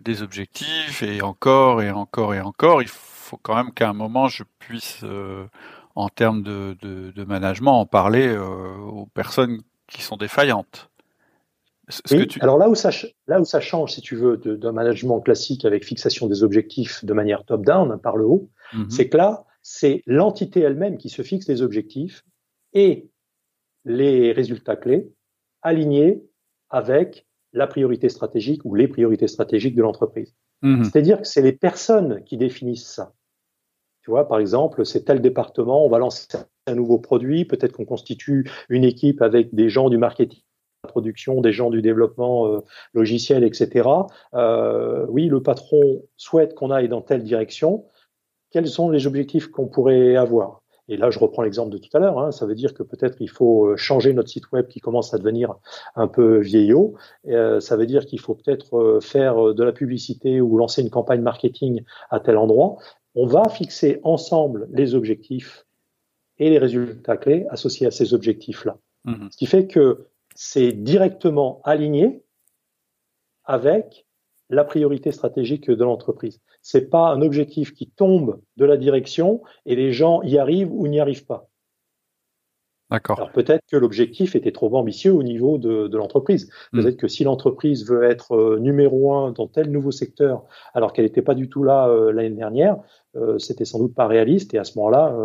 [0.02, 4.30] des objectifs et encore et encore et encore, il faut quand même qu'à un moment
[4.30, 5.04] je puisse,
[5.96, 10.90] en termes de, de, management, en parler aux personnes qui sont défaillantes.
[12.40, 12.90] Alors là où, ça,
[13.28, 17.14] là où ça change, si tu veux, d'un management classique avec fixation des objectifs de
[17.14, 18.90] manière top-down, par le haut, mhm.
[18.90, 22.24] c'est que là, c'est l'entité elle-même qui se fixe les objectifs
[22.76, 23.10] et
[23.86, 25.12] les résultats clés
[25.64, 26.24] alignés
[26.70, 30.36] avec la priorité stratégique ou les priorités stratégiques de l'entreprise.
[30.62, 30.84] Mhm.
[30.84, 33.14] C'est-à-dire que c'est les personnes qui définissent ça.
[34.02, 36.28] Tu vois, par exemple, c'est tel département, on va lancer
[36.68, 40.44] un nouveau produit, peut-être qu'on constitue une équipe avec des gens du marketing
[40.86, 42.60] production, des gens du développement euh,
[42.94, 43.90] logiciel, etc.
[44.34, 47.86] Euh, oui, le patron souhaite qu'on aille dans telle direction.
[48.52, 50.62] Quels sont les objectifs qu'on pourrait avoir?
[50.88, 52.20] Et là, je reprends l'exemple de tout à l'heure.
[52.20, 55.14] Hein, ça veut dire que peut-être il faut euh, changer notre site web qui commence
[55.14, 55.56] à devenir
[55.96, 56.96] un peu vieillot.
[57.26, 61.84] ça veut dire qu'il faut peut-être faire de la publicité ou lancer une campagne marketing
[62.10, 62.78] à tel endroit.
[63.16, 65.66] On va fixer ensemble les objectifs
[66.38, 68.78] et les résultats clés associés à ces objectifs-là.
[69.06, 72.22] Mmh Ce qui fait que c'est directement aligné
[73.46, 74.06] avec
[74.50, 76.42] la priorité stratégique de l'entreprise.
[76.62, 80.88] C'est pas un objectif qui tombe de la direction et les gens y arrivent ou
[80.88, 81.50] n'y arrivent pas.
[82.92, 83.18] D'accord.
[83.18, 86.52] Alors peut-être que l'objectif était trop ambitieux au niveau de, l'entreprise.
[86.72, 86.82] Hmm.
[86.82, 90.44] Peut-être que si l'entreprise veut être euh, numéro un dans tel nouveau secteur,
[90.76, 92.78] alors qu'elle n'était pas du tout là euh, l'année dernière,
[93.16, 94.54] euh, c'était sans doute pas réaliste.
[94.54, 95.16] Et à ce moment-là,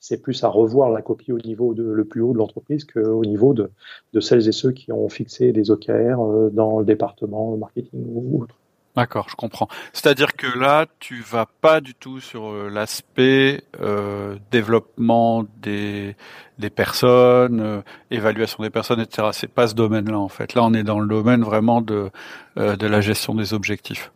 [0.00, 3.24] c'est plus à revoir la copie au niveau de, le plus haut de l'entreprise qu'au
[3.24, 3.70] niveau de,
[4.14, 8.56] de, celles et ceux qui ont fixé des OKR dans le département marketing ou autre.
[8.94, 9.68] D'accord, je comprends.
[9.94, 16.14] C'est-à-dire que là, tu vas pas du tout sur euh, l'aspect euh, développement des,
[16.58, 19.28] des personnes, euh, évaluation des personnes, etc.
[19.32, 20.54] C'est pas ce domaine-là en fait.
[20.54, 22.10] Là, on est dans le domaine vraiment de
[22.56, 24.12] de la gestion des objectifs.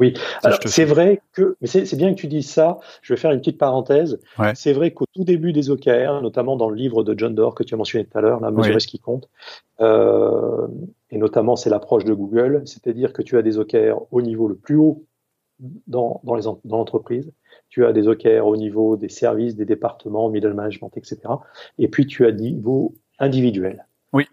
[0.00, 2.78] Oui, alors c'est vrai que, mais c'est bien que tu dises ça.
[3.02, 4.18] Je vais faire une petite parenthèse.
[4.54, 7.62] C'est vrai qu'au tout début des OKR, notamment dans le livre de John Doerr que
[7.62, 9.28] tu as mentionné tout à l'heure, la mesure est ce qui compte,
[9.80, 10.66] euh,
[11.10, 14.56] et notamment c'est l'approche de Google, c'est-à-dire que tu as des OKR au niveau le
[14.56, 15.04] plus haut
[15.86, 17.30] dans, dans l'entreprise,
[17.68, 21.18] tu as des OKR au niveau des services, des départements, middle management, etc.
[21.78, 23.86] Et puis tu as des niveaux individuels.
[24.14, 24.26] Oui,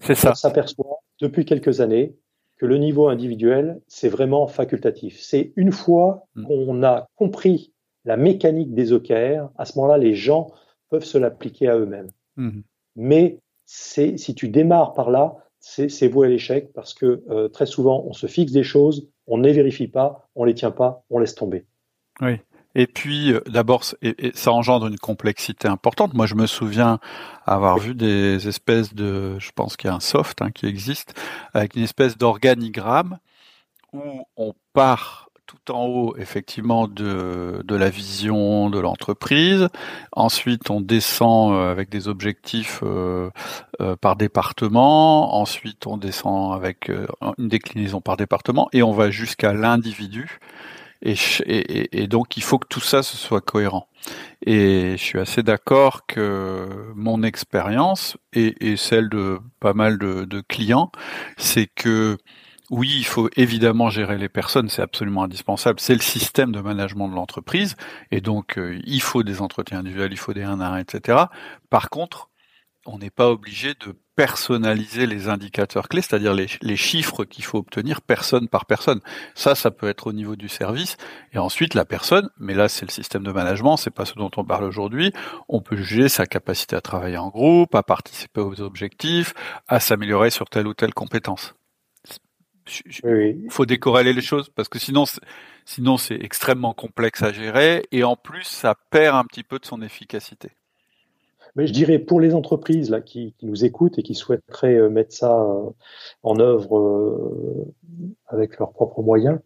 [0.00, 0.32] c'est ça.
[0.32, 2.16] On s'aperçoit depuis quelques années
[2.56, 5.20] que le niveau individuel, c'est vraiment facultatif.
[5.20, 6.46] C'est une fois mm.
[6.46, 7.72] qu'on a compris
[8.04, 10.48] la mécanique des OKR, à ce moment-là, les gens
[10.90, 12.10] peuvent se l'appliquer à eux-mêmes.
[12.36, 12.60] Mm.
[12.96, 17.64] Mais c'est si tu démarres par là, c'est voué à l'échec parce que euh, très
[17.64, 21.04] souvent, on se fixe des choses, on ne les vérifie pas, on les tient pas,
[21.08, 21.64] on laisse tomber.
[22.20, 22.34] Oui.
[22.74, 26.14] Et puis, euh, d'abord, ça engendre une complexité importante.
[26.14, 26.98] Moi, je me souviens
[27.46, 31.14] avoir vu des espèces de, je pense qu'il y a un soft hein, qui existe,
[31.52, 33.18] avec une espèce d'organigramme
[33.92, 39.68] où on part tout en haut, effectivement, de, de la vision de l'entreprise.
[40.12, 43.30] Ensuite, on descend euh, avec des objectifs euh,
[44.00, 45.38] par département.
[45.38, 46.90] Ensuite, on descend avec
[47.38, 50.40] une déclinaison par département et on va jusqu'à l'individu.
[51.04, 53.88] Et, donc il faut que tout ça ce soit cohérent.
[54.44, 60.90] Et je suis assez d'accord que mon expérience et, celle de pas mal de, clients,
[61.36, 62.16] c'est que
[62.70, 65.78] oui, il faut évidemment gérer les personnes, c'est absolument indispensable.
[65.80, 67.76] C'est le système de management de l'entreprise,
[68.10, 71.24] et donc euh, il faut des entretiens individuels, il faut des 1 à 1, etc.
[71.68, 72.30] Par contre,
[72.86, 78.00] on n'est pas obligé de personnaliser les indicateurs clés, c'est-à-dire les, chiffres qu'il faut obtenir
[78.00, 79.00] personne par personne.
[79.34, 80.96] Ça, ça peut être au niveau du service.
[81.32, 84.30] Et ensuite, la personne, mais là, c'est le système de management, c'est pas ce dont
[84.36, 85.12] on parle aujourd'hui.
[85.48, 89.34] On peut juger sa capacité à travailler en groupe, à participer aux objectifs,
[89.66, 91.54] à s'améliorer sur telle ou telle compétence.
[93.04, 95.04] Il faut décorréler les choses parce que sinon,
[95.66, 99.66] sinon c'est extrêmement complexe à gérer et en plus, ça perd un petit peu de
[99.66, 100.52] son efficacité.
[101.56, 105.14] Mais je dirais pour les entreprises là, qui, nous écoutent et qui souhaiteraient euh, mettre
[105.14, 105.70] ça euh,
[106.22, 107.72] en œuvre euh,
[108.26, 109.38] avec leurs propres moyens,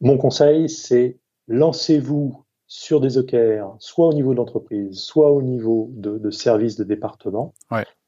[0.00, 5.90] mon conseil, c'est lancez-vous sur des OKR, soit au niveau de l'entreprise, soit au niveau
[5.92, 7.52] de, de services de département,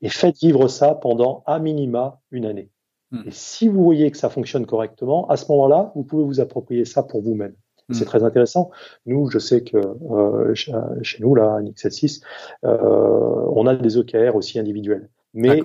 [0.01, 2.71] et faites vivre ça pendant à minima une année.
[3.11, 3.23] Hmm.
[3.27, 6.87] Et si vous voyez que ça fonctionne correctement, à ce moment-là, vous pouvez vous approprier
[6.87, 7.55] ça pour vous-même.
[7.90, 8.07] C'est hmm.
[8.07, 8.70] très intéressant.
[9.07, 10.73] Nous, je sais que euh, chez,
[11.20, 12.23] nous, là, à NX76,
[12.64, 15.11] euh, on a des OKR aussi individuels.
[15.35, 15.62] Mais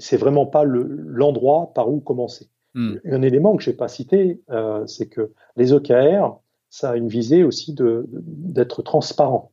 [0.00, 2.48] c'est vraiment pas l'endroit par où commencer.
[2.74, 2.96] Hmm.
[3.04, 6.40] Un élément que je n'ai pas cité, euh, c'est que les OKR,
[6.70, 9.52] ça a une visée aussi d'être transparent.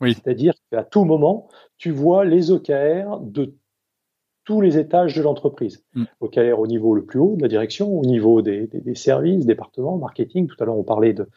[0.00, 0.14] Oui.
[0.14, 3.54] C'est-à-dire qu'à tout moment, tu vois les OKR de
[4.44, 5.82] tous les étages de l'entreprise.
[5.94, 6.04] Mm.
[6.20, 9.96] OKR au niveau le plus haut de la direction, au niveau des, des, services, départements,
[9.96, 10.46] marketing.
[10.46, 11.28] Tout à l'heure, on parlait de,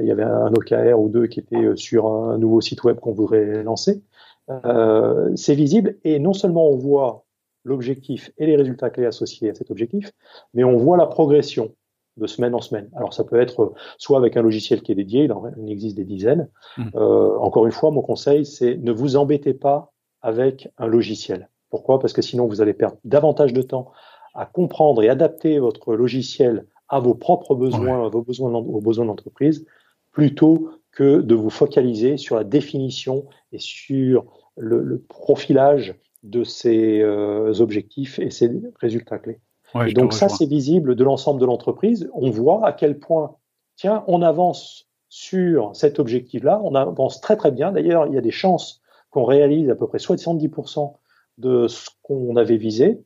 [0.00, 2.98] il y avait un OKR ou deux qui était euh, sur un nouveau site web
[2.98, 4.02] qu'on voudrait lancer.
[4.50, 7.24] Euh, c'est visible et non seulement on voit
[7.64, 10.12] l'objectif et les résultats clés associés à cet objectif,
[10.54, 11.74] mais on voit la progression
[12.16, 12.88] de semaine en semaine.
[12.94, 16.04] Alors ça peut être soit avec un logiciel qui est dédié, il en existe des
[16.04, 16.48] dizaines.
[16.78, 16.84] Mm.
[16.94, 21.48] Euh, encore une fois, mon conseil, c'est ne vous embêtez pas avec un logiciel.
[21.76, 21.98] Pourquoi?
[21.98, 23.92] Parce que sinon, vous allez perdre davantage de temps
[24.32, 29.04] à comprendre et adapter votre logiciel à vos propres besoins, à vos besoins, aux besoins
[29.04, 29.66] d'entreprise,
[30.10, 34.24] plutôt que de vous focaliser sur la définition et sur
[34.56, 39.40] le, profilage de ces euh, objectifs et ces résultats clés.
[39.86, 42.08] et donc ça, c'est visible de l'ensemble de l'entreprise.
[42.14, 43.36] On voit à quel point,
[43.76, 47.70] tiens, on avance sur cet objectif-là, on avance très très bien.
[47.70, 50.94] D'ailleurs, il y a des chances qu'on réalise à peu près 70%
[51.38, 53.02] de ce qu'on avait visé.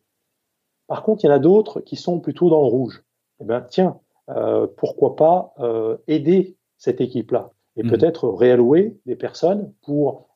[0.86, 3.02] Par contre, il y en a d'autres qui sont plutôt dans le rouge.
[3.40, 7.90] Eh bien, tiens, euh, pourquoi pas euh, aider cette équipe-là et mmh.
[7.90, 10.28] peut-être réallouer des personnes pour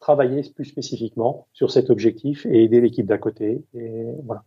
[0.00, 3.64] travailler plus spécifiquement sur cet objectif et aider l'équipe d'à côté.
[3.74, 4.44] Et voilà.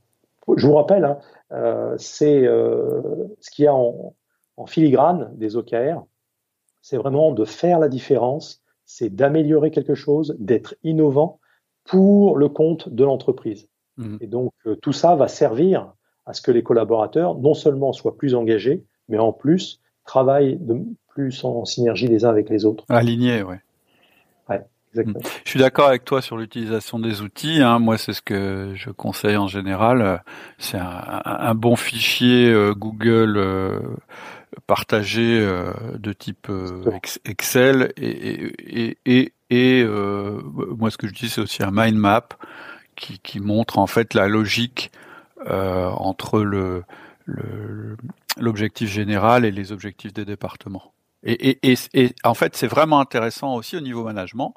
[0.56, 1.20] Je vous rappelle, hein,
[1.52, 4.16] euh, c'est ce qu'il y a en,
[4.58, 6.04] en filigrane des OKR,
[6.82, 11.40] c'est vraiment de faire la différence, c'est d'améliorer quelque chose, d'être innovant
[11.86, 13.68] pour le compte de l'entreprise.
[13.98, 14.18] Mmh.
[14.22, 15.94] Et donc, euh, tout ça va servir
[16.26, 20.80] à ce que les collaborateurs non seulement soient plus engagés, mais en plus travaillent de
[21.10, 22.86] plus en synergie les uns avec les autres.
[22.90, 23.44] Alignés.
[23.44, 23.60] Ouais.
[24.92, 25.20] Exactement.
[25.20, 25.42] Mmh.
[25.46, 27.62] Je suis d'accord avec toi sur l'utilisation des outils.
[27.62, 27.78] Hein.
[27.78, 30.24] Moi, c'est ce que je conseille en général.
[30.58, 33.80] C'est un, bon fichier euh, Google euh,
[34.66, 35.48] partagé
[35.94, 36.48] de type
[37.24, 40.42] Excel et, et, et euh,
[40.78, 42.28] moi, ce que je dis, c'est aussi un mind map
[42.96, 44.92] qui, qui, montre en fait la logique
[45.48, 46.84] euh, entre le
[48.38, 50.94] l'objectif général et les objectifs des départements.
[51.24, 54.56] Et, et, et, et en fait, c'est vraiment intéressant aussi au niveau management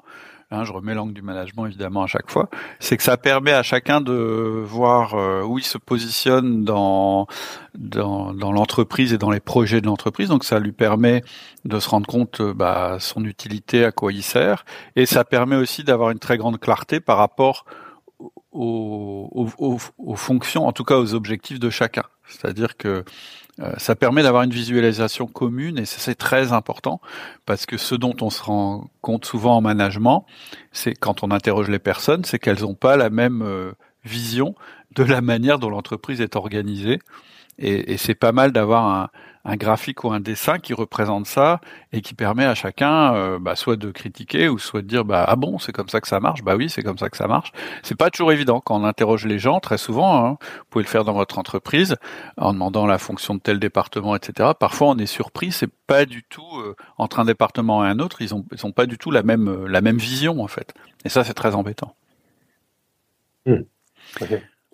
[0.51, 3.63] Hein, je remets l'angle du management évidemment à chaque fois, c'est que ça permet à
[3.63, 7.27] chacun de voir euh, où il se positionne dans
[7.75, 10.29] dans, dans l'entreprise et dans les projets de l'entreprise.
[10.29, 11.23] Donc ça lui permet
[11.65, 15.55] de se rendre compte euh, bah, son utilité, à quoi il sert, et ça permet
[15.55, 17.65] aussi d'avoir une très grande clarté par rapport
[18.51, 22.03] aux, aux, aux, fonctions, en tout cas aux objectifs de chacun.
[22.27, 23.03] C'est-à-dire que
[23.77, 26.99] ça permet d'avoir une visualisation commune et c'est très important
[27.45, 30.25] parce que ce dont on se rend compte souvent en management,
[30.71, 33.73] c'est quand on interroge les personnes, c'est qu'elles n'ont pas la même euh,
[34.05, 34.55] vision
[34.95, 36.99] de la manière dont l'entreprise est organisée.
[37.59, 39.09] Et, et c'est pas mal d'avoir un,
[39.45, 41.59] un graphique ou un dessin qui représente ça
[41.91, 45.25] et qui permet à chacun euh, bah, soit de critiquer ou soit de dire bah
[45.27, 46.43] ah bon c'est comme ça que ça marche?
[46.43, 47.51] Bah oui c'est comme ça que ça marche.
[47.83, 50.89] C'est pas toujours évident quand on interroge les gens très souvent hein, vous pouvez le
[50.89, 51.97] faire dans votre entreprise
[52.37, 56.23] en demandant la fonction de tel département etc parfois on est surpris c'est pas du
[56.23, 59.11] tout euh, entre un département et un autre ils ont ils ont pas du tout
[59.11, 60.73] la même euh, la même vision en fait.
[61.03, 61.95] Et ça c'est très embêtant.
[63.45, 63.55] Mmh.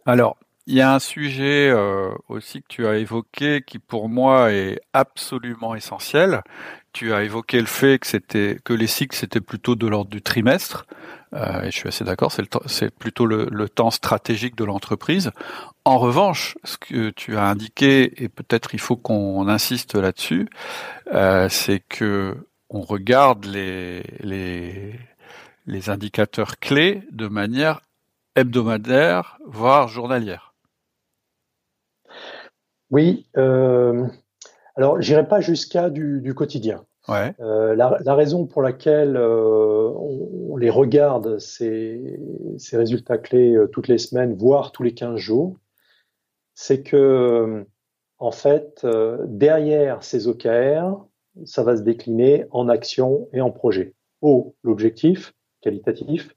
[0.05, 0.37] alors
[0.69, 4.79] il y a un sujet euh, aussi que tu as évoqué qui pour moi est
[4.93, 6.43] absolument essentiel.
[6.93, 10.21] Tu as évoqué le fait que c'était que les cycles c'était plutôt de l'ordre du
[10.21, 10.85] trimestre.
[11.33, 15.31] Euh, et je suis assez d'accord, c'est, plutôt le, temps stratégique de l'entreprise.
[15.85, 20.47] En revanche, ce que tu as indiqué et peut-être il faut qu'on insiste là-dessus,
[21.13, 22.37] euh, c'est que
[22.69, 24.03] on regarde les
[25.65, 27.81] les indicateurs clés de manière
[28.35, 30.48] hebdomadaire, voire journalière.
[32.91, 34.07] Oui, euh,
[34.75, 36.85] alors j'irai pas jusqu'à du, quotidien.
[37.39, 42.19] Euh, la, raison pour laquelle euh, on, les regarde, ces,
[42.57, 45.57] ces résultats clés euh, toutes les semaines, voire tous les 15 jours,
[46.53, 47.65] c'est que
[48.19, 48.85] en fait,
[49.27, 51.05] derrière ces OKR,
[51.45, 53.93] ça va se décliner en action et en projet.
[54.21, 56.35] O, l'objectif qualitatif.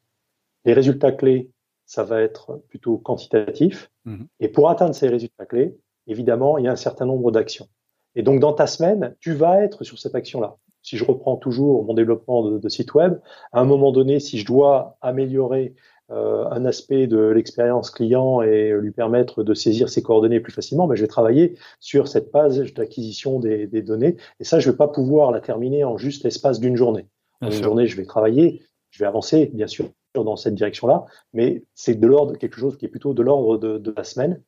[0.65, 1.51] Les résultats clés,
[1.87, 3.91] ça va être plutôt quantitatif.
[4.05, 4.27] Mhm.
[4.39, 7.69] Et pour atteindre ces résultats clés, évidemment, il y a un certain nombre d'actions.
[8.15, 10.57] Et donc, dans ta semaine, tu vas être sur cette action-là.
[10.83, 13.21] Si je reprends toujours mon développement de, site web,
[13.53, 15.75] à un moment donné, si je dois améliorer
[16.11, 20.89] euh, un aspect de l'expérience client et lui permettre de saisir ses coordonnées plus facilement,
[20.89, 24.17] ben, je vais travailler sur cette page d'acquisition des, données.
[24.41, 27.07] Et ça, je ne vais pas pouvoir la terminer en juste l'espace d'une journée.
[27.41, 31.65] En une journée, je vais travailler, je vais avancer, bien sûr, dans cette direction-là, mais
[31.75, 34.43] c'est de l'ordre quelque chose qui est plutôt de l'ordre de, de, la semaine.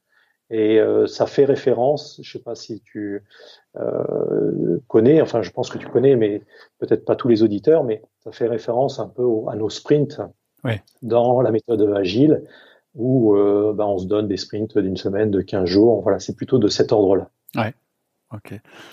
[0.50, 3.24] Et euh, ça fait référence, je ne sais pas si tu
[3.76, 6.42] euh, connais, enfin je pense que tu connais, mais
[6.78, 10.20] peut-être pas tous les auditeurs, mais ça fait référence un peu à nos sprints
[11.02, 12.44] dans la méthode agile,
[12.94, 16.00] où euh, ben, on se donne des sprints d'une semaine, de 15 jours.
[16.02, 17.30] Voilà, c'est plutôt de cet ordre-là.
[17.56, 17.74] Ouais.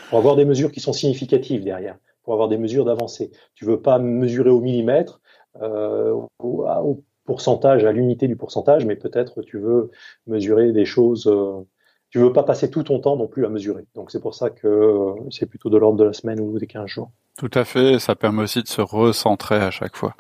[0.10, 3.32] Pour avoir des mesures qui sont significatives derrière, pour avoir des mesures d'avancée.
[3.56, 5.22] Tu veux pas mesurer au millimètre,
[5.62, 9.90] euh, au, au, pourcentage à l'unité du pourcentage, mais peut-être tu veux
[10.28, 11.28] mesurer des choses.
[11.28, 11.66] Euh,
[12.10, 13.86] tu veux pas passer tout ton temps non plus à mesurer.
[13.96, 16.68] Donc c'est pour ça que euh, c'est plutôt de l'ordre de la semaine ou des
[16.68, 17.10] 15 jours.
[17.38, 18.00] Tout à fait.
[18.00, 20.14] Ça permet aussi de se recentrer à chaque fois.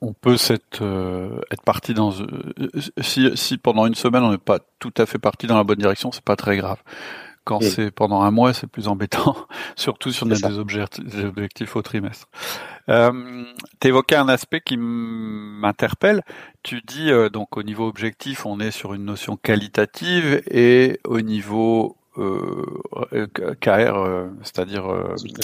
[0.00, 2.12] On, peut être, euh, être parti dans
[3.02, 5.78] si, si pendant une semaine on n'est pas tout à fait parti dans la bonne
[5.78, 6.78] direction, c'est pas très grave.
[7.50, 9.34] Quand c'est pendant un mois, c'est plus embêtant,
[9.74, 12.28] surtout si on a des objectifs, au trimestre.
[12.88, 13.42] Euh,
[13.80, 16.22] tu évoquais un aspect qui m'interpelle.
[16.62, 21.22] Tu dis euh, donc au niveau objectif, on est sur une notion qualitative et au
[21.22, 23.26] niveau euh,
[23.60, 24.84] KR, euh, c'est-à-dire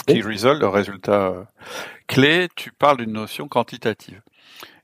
[0.06, 1.34] key result, le résultat
[2.06, 4.22] clé, tu parles d'une notion quantitative.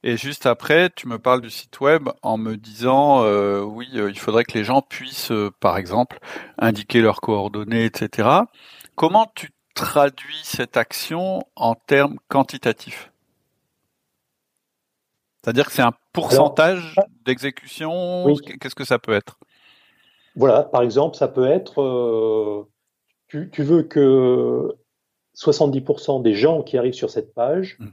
[0.04, 4.10] Et juste après, tu me parles du site web en me disant, euh, oui, euh,
[4.10, 6.18] il faudrait que les gens puissent, euh, par exemple,
[6.58, 8.28] indiquer leurs coordonnées, etc.
[8.96, 13.12] Comment tu traduis cette action en termes quantitatifs?
[15.42, 18.26] C'est-à-dire que c'est un pourcentage d'exécution?
[18.60, 19.38] Qu'est-ce que ça peut être?
[20.34, 22.66] Voilà, par exemple, ça peut être,
[23.28, 24.74] tu, veux que
[25.36, 27.86] 70% des gens qui arrivent sur cette page mmh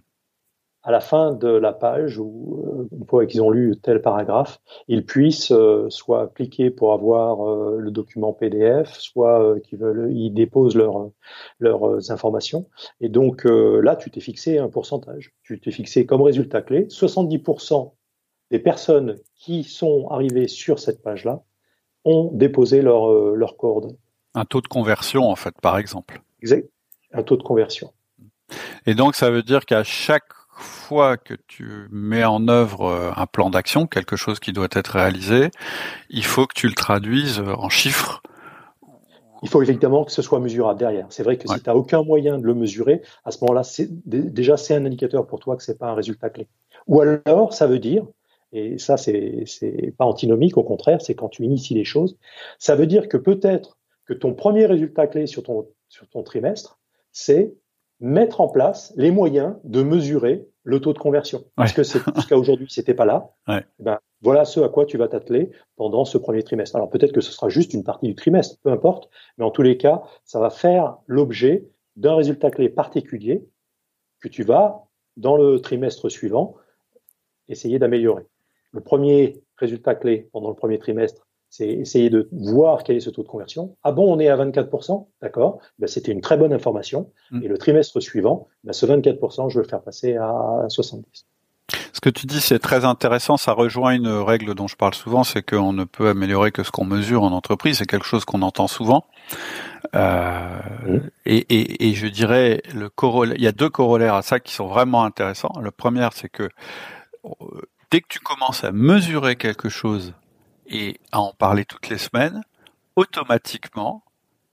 [0.83, 4.61] à la fin de la page, ou euh, une fois qu'ils ont lu tel paragraphe,
[4.87, 10.31] ils puissent euh, soit cliquer pour avoir euh, le document PDF, soit qu'ils veulent, ils
[10.31, 11.09] déposent leurs
[11.59, 12.69] leurs informations.
[13.01, 15.33] Et donc là, tu t'es fixé un pourcentage.
[15.43, 17.91] Tu t'es fixé comme résultat clé 70%
[18.51, 21.43] des personnes qui sont arrivées sur cette page-là
[22.05, 23.99] ont déposé leurs leur coordonnées.
[24.33, 26.21] Un taux de conversion, en fait, par exemple.
[26.41, 26.69] Exact.
[27.11, 27.91] Un taux de conversion.
[28.85, 33.25] Et donc, ça veut dire qu'à chaque fois que tu mets en œuvre euh, un
[33.25, 35.51] plan d'action, quelque chose qui doit être réalisé,
[36.09, 38.21] il faut que tu le traduises euh, en chiffres.
[39.41, 41.07] Il faut évidemment que ce soit mesurable derrière.
[41.09, 43.61] C'est vrai que si tu n'as aucun moyen de le mesurer, à ce moment-là,
[44.05, 46.49] déjà c'est un indicateur pour toi que c'est pas un résultat clé.
[46.87, 48.05] Ou alors, ça veut dire,
[48.51, 49.45] et ça c'est
[49.97, 52.17] pas antinomique, au contraire, c'est quand tu inities les choses,
[52.57, 56.79] ça veut dire que peut-être que ton premier résultat clé sur ton, sur ton trimestre,
[57.13, 57.53] c'est
[57.99, 61.43] mettre en place les moyens de mesurer le taux de conversion.
[61.55, 63.31] Parce que jusqu'à aujourd'hui, c'était pas là.
[63.49, 66.75] Eh ben, voilà ce à quoi tu vas t'atteler pendant ce premier trimestre.
[66.75, 69.61] Alors peut-être que ce sera juste une partie du trimestre, peu importe, mais en tous
[69.61, 73.45] les cas, ça va faire l'objet d'un résultat clé particulier
[74.21, 74.85] que tu vas,
[75.17, 76.55] dans le trimestre suivant,
[77.47, 78.25] essayer d'améliorer.
[78.71, 83.09] Le premier résultat clé pendant le premier trimestre, c'est essayer de voir quel est ce
[83.09, 83.75] taux de conversion.
[83.83, 87.11] Ah bon, on est à 24%, d'accord, ben, c'était une très bonne information.
[87.31, 87.43] Mm.
[87.43, 91.03] Et le trimestre suivant, ben, ce 24%, je veux le faire passer à 70%.
[91.93, 93.35] Ce que tu dis, c'est très intéressant.
[93.37, 96.71] Ça rejoint une règle dont je parle souvent, c'est qu'on ne peut améliorer que ce
[96.71, 97.79] qu'on mesure en entreprise.
[97.79, 99.05] C'est quelque chose qu'on entend souvent.
[99.95, 100.99] Euh, mm.
[101.25, 102.89] et, et, et, je dirais, le
[103.35, 105.51] il y a deux corollaires à ça qui sont vraiment intéressants.
[105.61, 106.49] Le premier, c'est que
[107.25, 107.29] euh,
[107.91, 110.13] dès que tu commences à mesurer quelque chose
[110.69, 112.41] et à en parler toutes les semaines,
[112.95, 114.03] automatiquement,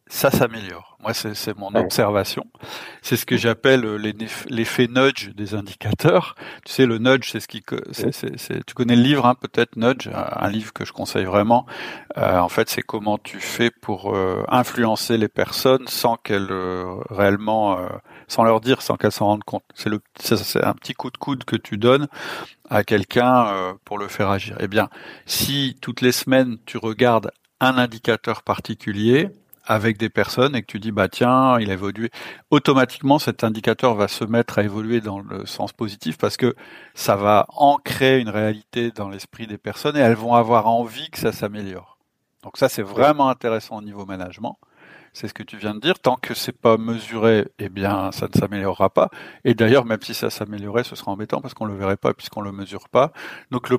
[0.08, 0.96] ça s'améliore.
[1.00, 2.46] Moi, c'est mon observation.
[3.02, 3.82] C'est ce que j'appelle
[4.48, 6.36] l'effet nudge des indicateurs.
[6.64, 10.48] Tu sais, le nudge, c'est ce qui, tu connais le livre, hein, peut-être nudge, un
[10.48, 11.66] livre que je conseille vraiment.
[12.18, 16.96] Euh, en fait, c'est comment tu fais pour euh, influencer les personnes sans qu'elles euh,
[17.10, 17.78] réellement,
[18.28, 19.64] sans leur dire, sans qu'elles s'en rendent compte.
[19.74, 22.08] C'est le, c'est un petit coup de coude que tu donnes
[22.70, 24.56] à quelqu'un pour le faire agir.
[24.60, 24.88] Eh bien,
[25.26, 29.30] si toutes les semaines tu regardes un indicateur particulier,
[29.66, 32.10] avec des personnes et que tu dis bah tiens il a évolué
[32.50, 36.54] automatiquement cet indicateur va se mettre à évoluer dans le sens positif parce que
[36.94, 41.18] ça va ancrer une réalité dans l'esprit des personnes et elles vont avoir envie que
[41.18, 41.98] ça s'améliore
[42.42, 44.58] donc ça c'est vraiment intéressant au niveau management
[45.16, 45.98] c'est ce que tu viens de dire.
[45.98, 49.08] Tant que c'est pas mesuré eh bien ça ne s'améliorera pas.
[49.44, 52.42] Et d'ailleurs même si ça s'améliorait ce sera embêtant parce qu'on le verrait pas puisqu'on
[52.42, 53.12] le mesure pas.
[53.50, 53.78] Donc le,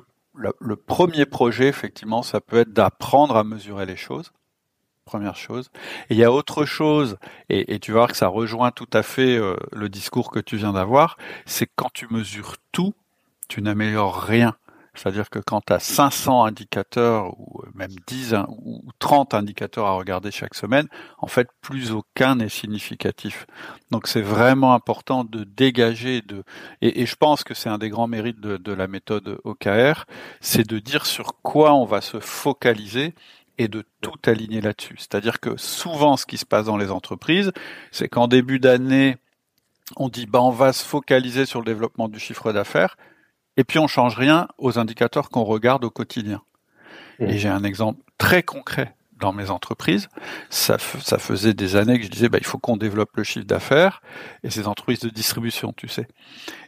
[0.76, 4.32] premier projet effectivement ça peut être d'apprendre à mesurer les choses.
[5.04, 5.70] Première chose.
[6.10, 7.16] Et il y a autre chose,
[7.48, 10.58] et, tu vas voir que ça rejoint tout à fait euh, le discours que tu
[10.58, 11.16] viens d'avoir,
[11.46, 12.92] c'est quand tu mesures tout,
[13.48, 14.54] tu n'améliores rien.
[14.98, 20.30] C'est-à-dire que quand tu as 500 indicateurs ou même 10 ou 30 indicateurs à regarder
[20.30, 20.88] chaque semaine,
[21.18, 23.46] en fait, plus aucun n'est significatif.
[23.90, 26.42] Donc c'est vraiment important de dégager de
[26.82, 30.04] et, je pense que c'est un des grands mérites de, de la méthode OKR,
[30.40, 33.14] c'est de dire sur quoi on va se focaliser
[33.58, 34.96] et de tout aligner là-dessus.
[34.98, 37.52] C'est-à-dire que souvent, ce qui se passe dans les entreprises,
[37.90, 39.16] c'est qu'en début d'année,
[39.96, 42.96] on dit bah on va se focaliser sur le développement du chiffre d'affaires,
[43.58, 46.40] et puis on change rien aux indicateurs qu'on regarde au quotidien.
[47.18, 47.24] Mmh.
[47.24, 50.08] Et j'ai un exemple très concret dans mes entreprises,
[50.48, 53.46] ça, ça faisait des années que je disais, bah, il faut qu'on développe le chiffre
[53.46, 54.00] d'affaires
[54.44, 56.06] et ces entreprises de distribution, tu sais.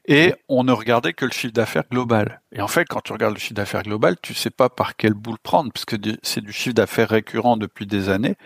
[0.07, 2.41] Et on ne regardait que le chiffre d'affaires global.
[2.53, 5.15] Et en fait, quand tu regardes le chiffre d'affaires global, tu sais pas par quelle
[5.15, 8.37] boule prendre, puisque c'est du chiffre d'affaires récurrent depuis des années.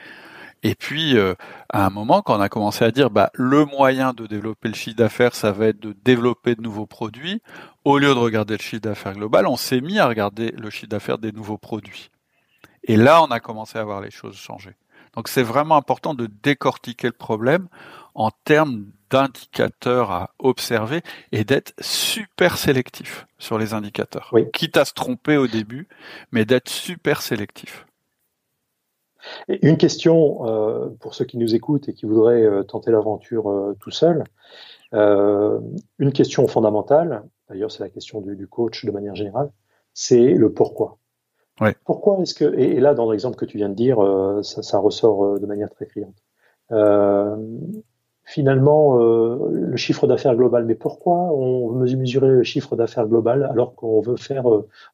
[0.64, 1.34] Et puis, euh,
[1.68, 4.74] à un moment, quand on a commencé à dire, bah, le moyen de développer le
[4.74, 7.42] chiffre d'affaires, ça va être de développer de nouveaux produits,
[7.84, 10.88] au lieu de regarder le chiffre d'affaires global, on s'est mis à regarder le chiffre
[10.88, 12.10] d'affaires des nouveaux produits.
[12.82, 14.74] Et là, on a commencé à voir les choses changer.
[15.14, 17.68] Donc c'est vraiment important de décortiquer le problème
[18.14, 24.32] en termes d'indicateurs à observer et d'être super sélectif sur les indicateurs.
[24.52, 25.88] Quitte à se tromper au début,
[26.32, 27.86] mais d'être super sélectif.
[29.48, 33.76] Une question euh, pour ceux qui nous écoutent et qui voudraient euh, tenter l'aventure euh,
[33.80, 34.24] tout seul.
[34.92, 39.50] une question fondamentale, d'ailleurs c'est la question du, coach de manière générale,
[39.92, 40.98] c'est le pourquoi.
[41.84, 45.24] Pourquoi est-ce que, et, là dans l'exemple que tu viens de dire, euh, ça, ressort
[45.24, 46.16] euh, de manière très criante.
[46.72, 47.36] Euh,
[48.24, 53.74] finalement, le chiffre d'affaires global, mais pourquoi on veut mesurer le chiffre d'affaires global alors
[53.74, 54.46] qu'on veut faire,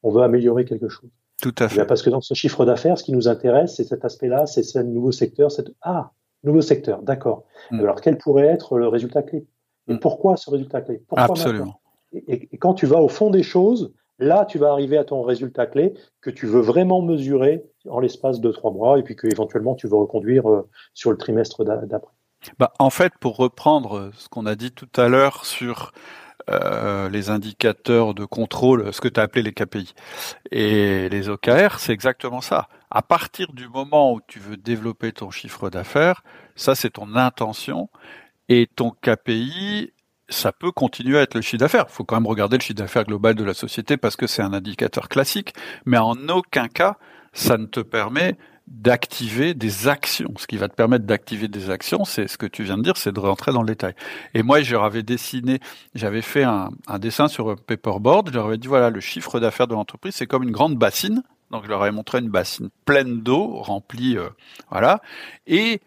[0.02, 1.10] on veut améliorer quelque chose?
[1.40, 1.84] Tout à eh fait.
[1.86, 4.78] parce que dans ce chiffre d'affaires, ce qui nous intéresse, c'est cet aspect-là, c'est ce
[4.78, 6.12] nouveau secteur, c'est ah,
[6.44, 7.44] nouveau secteur, d'accord.
[7.70, 7.80] Mm.
[7.80, 9.46] Alors quel pourrait être le résultat clé?
[9.88, 10.00] Et mm.
[10.00, 11.02] pourquoi ce résultat clé?
[11.08, 11.80] Pourquoi Absolument.
[12.12, 15.22] et, et, quand tu vas au fond des choses, Là, tu vas arriver à ton
[15.22, 19.26] résultat clé que tu veux vraiment mesurer en l'espace de trois mois et puis que
[19.26, 22.12] éventuellement tu veux reconduire euh, sur le trimestre d'après.
[22.58, 25.92] Bah, en fait, pour reprendre ce qu'on a dit tout à l'heure sur
[26.48, 29.94] euh, les indicateurs de contrôle, ce que tu as appelé les KPI
[30.50, 32.68] et les OKR, c'est exactement ça.
[32.90, 36.22] À partir du moment où tu veux développer ton chiffre d'affaires,
[36.56, 37.88] ça c'est ton intention
[38.48, 39.92] et ton KPI
[40.28, 41.86] ça peut continuer à être le chiffre d'affaires.
[41.88, 44.42] Il faut quand même regarder le chiffre d'affaires global de la société parce que c'est
[44.42, 46.96] un indicateur classique, mais en aucun cas
[47.32, 48.36] ça ne te permet
[48.70, 50.32] d'activer des actions.
[50.38, 52.96] Ce qui va te permettre d'activer des actions, c'est ce que tu viens de dire,
[52.96, 53.94] c'est de rentrer dans le détail.
[54.32, 55.58] Et moi, j'avais dessiné,
[55.94, 59.66] j'avais fait un, dessin sur un paperboard, je leur avais dit, voilà, le chiffre d'affaires
[59.66, 61.22] de l'entreprise, c'est comme une grande bassine.
[61.50, 64.28] Donc, je leur avais montré une bassine pleine d'eau, remplie, euh,
[64.70, 65.02] voilà.
[65.48, 65.80] Et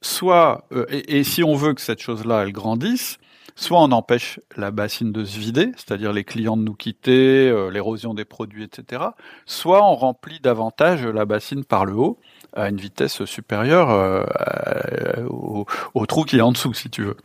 [0.00, 3.18] soit, euh, et si on veut que cette chose-là, elle grandisse,
[3.56, 8.14] soit on empêche la bassine de se vider, c'est-à-dire les clients de nous quitter, l'érosion
[8.14, 9.02] des produits, etc.
[9.46, 12.18] Soit on remplit davantage la bassine par le haut
[12.52, 14.26] à une vitesse supérieure
[15.28, 17.16] au, au, trou qui est en dessous, si tu veux.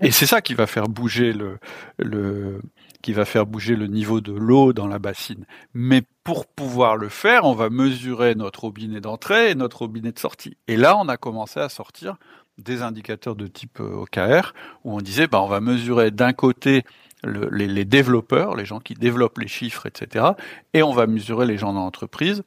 [0.00, 1.58] Et c'est ça qui va faire bouger le,
[1.98, 2.60] le
[3.06, 5.46] qui va faire bouger le niveau de l'eau dans la bassine.
[5.74, 10.18] Mais pour pouvoir le faire, on va mesurer notre robinet d'entrée et notre robinet de
[10.18, 10.56] sortie.
[10.66, 12.16] Et là, on a commencé à sortir
[12.58, 14.54] des indicateurs de type euh, OKR
[14.84, 16.84] où on disait, bah, on va mesurer d'un côté
[17.24, 20.26] les, les, développeurs, les gens qui développent les chiffres, etc.
[20.74, 22.42] Et on va mesurer les gens dans l'entreprise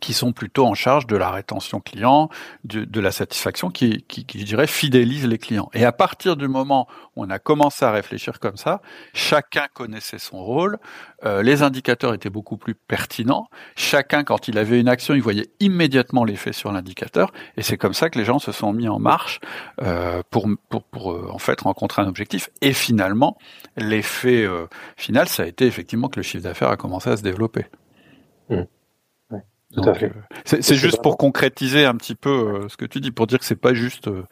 [0.00, 2.28] qui sont plutôt en charge de la rétention client,
[2.64, 5.70] de, de la satisfaction, qui, qui, qui, je dirais, fidélise les clients.
[5.72, 8.80] Et à partir du moment où on a commencé à réfléchir comme ça,
[9.12, 10.78] chacun connaissait son rôle,
[11.24, 15.48] euh, les indicateurs étaient beaucoup plus pertinents, chacun, quand il avait une action, il voyait
[15.60, 18.98] immédiatement l'effet sur l'indicateur, et c'est comme ça que les gens se sont mis en
[18.98, 19.40] marche
[19.82, 22.50] euh, pour, pour, pour euh, en fait rencontrer un objectif.
[22.60, 23.38] Et finalement,
[23.76, 24.66] l'effet euh,
[24.96, 27.66] final, ça a été effectivement que le chiffre d'affaires a commencé à se développer.
[28.50, 28.62] Mmh.
[29.78, 29.92] Euh,
[30.44, 33.44] c'est juste pour concrétiser un petit peu euh, ce que tu dis, pour dire que
[33.44, 34.22] c'est pas juste euh,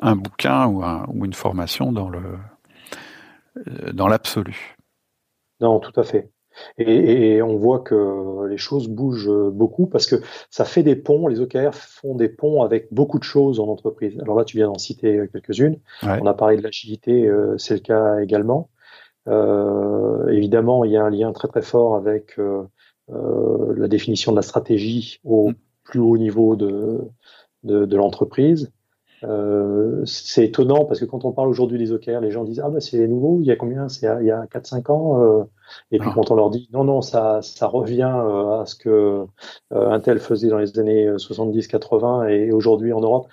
[0.00, 2.20] un bouquin ou, un, ou une formation dans le
[3.92, 4.78] dans l'absolu.
[5.60, 6.30] Non, tout à fait.
[6.78, 10.16] Et, et, on voit que les choses bougent beaucoup parce que
[10.48, 11.26] ça fait des ponts.
[11.26, 14.18] Les OKR font des ponts avec beaucoup de choses en entreprise.
[14.20, 15.78] Alors là, tu viens d'en citer quelques-unes.
[16.02, 18.70] On a parlé de l'agilité, c'est le cas également.
[19.28, 22.64] Euh, évidemment, il y a un lien très très fort avec euh,
[23.08, 25.54] la définition de la stratégie au mm.
[25.84, 27.00] plus haut niveau de,
[27.64, 28.72] de, de l'entreprise.
[29.24, 32.70] Euh, c'est étonnant parce que quand on parle aujourd'hui des OKR, les gens disent ah
[32.70, 33.88] ben c'est nouveau, il y a combien?
[33.88, 35.22] C'est il y a 4-5 ans.
[35.22, 35.44] Euh,
[35.90, 36.14] et puis ah.
[36.14, 39.24] quand on leur dit non non ça ça revient euh, à ce que
[39.72, 43.28] euh, Intel faisait dans les années 70-80 et aujourd'hui en Europe.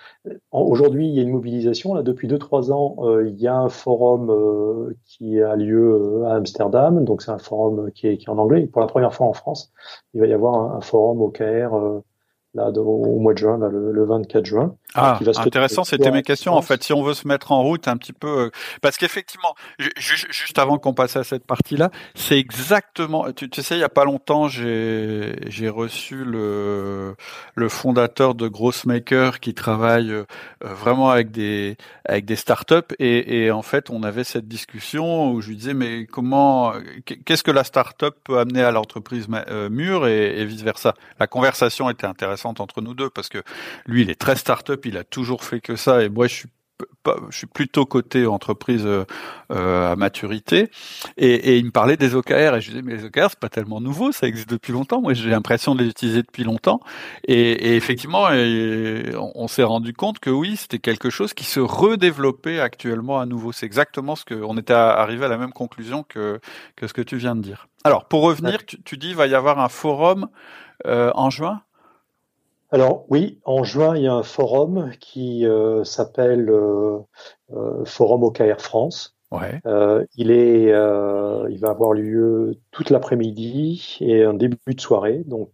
[0.51, 4.93] Aujourd'hui il y a une mobilisation là depuis 2-3 ans il y a un forum
[5.05, 8.67] qui a lieu à Amsterdam donc c'est un forum qui est, qui est en anglais.
[8.67, 9.71] pour la première fois en France
[10.13, 12.01] il va y avoir un, un forum OKR
[12.55, 14.75] là, au mois de juin, le, 24 juin.
[14.95, 16.53] Ah, intéressant, c'était mes questions.
[16.53, 18.49] En fait, si on veut se mettre en route un petit peu, euh,
[18.81, 23.31] parce qu'effectivement, juste avant qu'on passe à cette partie-là, c'est exactement.
[23.33, 27.15] Tu, sais, il y a pas longtemps, j'ai reçu le
[27.55, 30.25] le fondateur de Grossmaker qui travaille euh,
[30.61, 35.41] vraiment avec des avec des startups et, et en fait, on avait cette discussion où
[35.41, 36.73] je lui disais mais comment,
[37.25, 40.95] qu'est-ce que la startup peut amener à l'entreprise euh, mûre et, et vice versa.
[41.19, 43.43] La conversation était intéressante entre nous deux parce que
[43.85, 46.49] lui, il est très start-up, il a toujours fait que ça et moi, je suis
[47.29, 49.05] je suis plutôt côté entreprise euh,
[49.49, 50.69] à maturité.
[51.17, 53.49] Et, et, il me parlait des OKR et je disais mais les OKR c'est pas
[53.49, 55.01] tellement nouveau ça existe depuis longtemps.
[55.01, 56.79] Moi j'ai l'impression de les utiliser depuis longtemps.
[57.27, 58.27] Et, et effectivement
[59.35, 63.51] on, s'est rendu compte que oui c'était quelque chose qui se redéveloppait actuellement à nouveau.
[63.51, 66.39] C'est exactement ce que on était arrivé à la même conclusion que
[66.75, 67.67] que ce que tu viens de dire.
[67.83, 70.29] Alors pour revenir tu, tu dis il va y avoir un forum
[70.85, 71.61] euh, en juin?
[72.71, 76.99] Alors oui, en juin, il y a un forum qui euh, s'appelle euh,
[77.53, 79.15] euh, Forum OKR France.
[79.31, 79.61] Ouais.
[80.15, 85.21] il est, il va avoir lieu toute l'après-midi et un début de soirée.
[85.27, 85.51] Donc,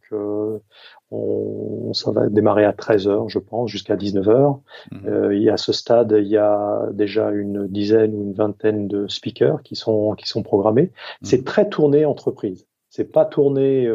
[1.11, 4.61] on, ça va démarrer à 13h, je pense, jusqu'à 19h.
[4.93, 5.31] Mmh.
[5.33, 8.87] il y a à ce stade, il y a déjà une dizaine ou une vingtaine
[8.87, 10.83] de speakers qui sont qui sont programmés.
[10.83, 11.25] Mmh.
[11.25, 12.67] C'est très tourné entreprise.
[12.89, 13.91] C'est pas tourné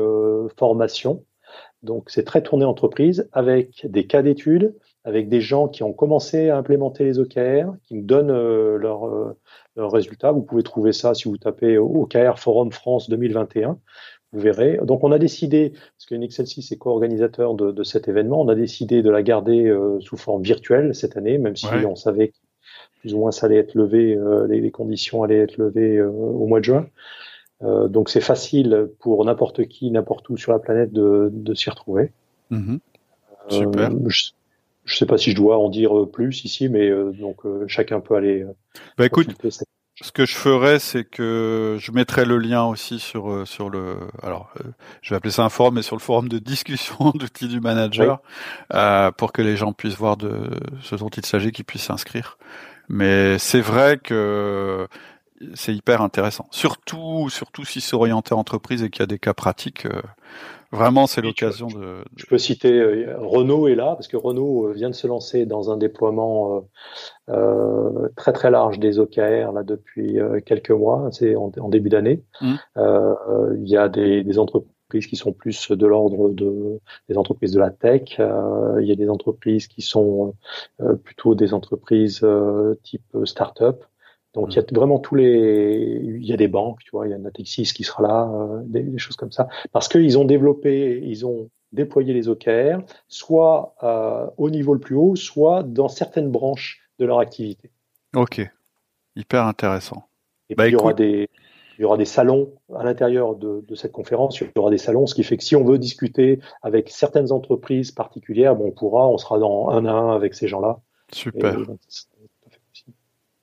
[0.59, 1.25] formation.
[1.83, 4.74] Donc c'est très tourné entreprise avec des cas d'études,
[5.05, 9.33] avec des gens qui ont commencé à implémenter les OKR, qui nous donnent euh, euh,
[9.76, 10.33] leurs résultats.
[10.33, 13.78] Vous pouvez trouver ça si vous tapez OKR Forum France 2021.
[14.33, 14.78] Vous verrez.
[14.85, 18.55] Donc on a décidé, parce que Nexcelsi est co-organisateur de, de, cet événement, on a
[18.55, 22.37] décidé de la garder euh, sous forme virtuelle cette année, même si on savait que
[23.01, 24.16] plus ou moins ça allait être levé,
[24.49, 26.87] les, les, conditions allaient être levées au mois de juin.
[27.63, 31.69] Euh, donc c'est facile pour n'importe qui, n'importe où sur la planète de, de s'y
[31.71, 32.13] retrouver.
[32.51, 32.81] Mhm.
[33.53, 33.91] Euh, Super.
[34.07, 34.31] je,
[34.87, 38.15] ne sais pas si je dois en dire plus ici, mais euh, donc chacun peut
[38.15, 38.47] aller.
[38.97, 39.29] Bah écoute,
[40.03, 43.97] ce que je ferais, c'est que je mettrai le lien aussi sur sur le.
[44.23, 44.51] Alors,
[45.03, 48.23] je vais appeler ça un forum, mais sur le forum de discussion d'outils du manager,
[49.19, 50.33] pour que les gens puissent voir de
[50.81, 52.39] ce dont il s'agit, qu'ils puissent s'inscrire.
[52.89, 54.89] Mais c'est vrai que
[55.55, 56.47] c'est hyper intéressant.
[56.51, 59.86] Surtout, surtout si c'est orienté entreprise et qu'il y a des cas pratiques.
[59.86, 60.03] Euh,
[60.72, 64.72] vraiment, c'est l'occasion de, Je peux citer euh, Renault est là parce que Renault euh,
[64.72, 66.64] vient de se lancer dans un déploiement
[67.28, 71.09] euh, très très large des OKR là depuis quelques mois.
[71.12, 72.22] C'est en, début d'année.
[72.41, 72.55] Mmh.
[73.57, 77.61] il y a des, des, entreprises qui sont plus de l'ordre de des entreprises de
[77.61, 78.18] la tech.
[78.18, 80.34] il y a des entreprises qui sont
[81.05, 82.26] plutôt des entreprises
[82.82, 83.84] type start-up.
[84.35, 87.11] Donc il y a vraiment tous les, il y a des banques, tu vois, il
[87.11, 91.01] y a Natixis qui sera là, euh, des, choses comme ça, parce qu'ils ont développé,
[91.05, 96.31] ils ont déployé les OKR, soit euh, au niveau le plus haut, soit dans certaines
[96.31, 97.70] branches de leur activité.
[98.14, 98.41] Ok,
[99.16, 100.07] hyper intéressant.
[100.49, 101.28] Et bah, puis, il y aura des,
[101.78, 104.41] il y aura des salons à l'intérieur de, de, cette conférence.
[104.41, 107.33] Il y aura des salons, ce qui fait que si on veut discuter avec certaines
[107.33, 110.81] entreprises particulières, bon, on pourra, on sera dans un à un avec ces gens-là.
[111.11, 111.57] Super.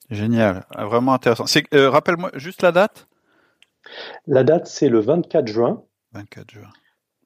[0.10, 1.46] Génial, ah, vraiment intéressant.
[1.74, 3.08] Euh, rappelle-moi juste la date.
[4.26, 5.84] La date, c'est le 24 juin.
[6.14, 6.70] 24 juin.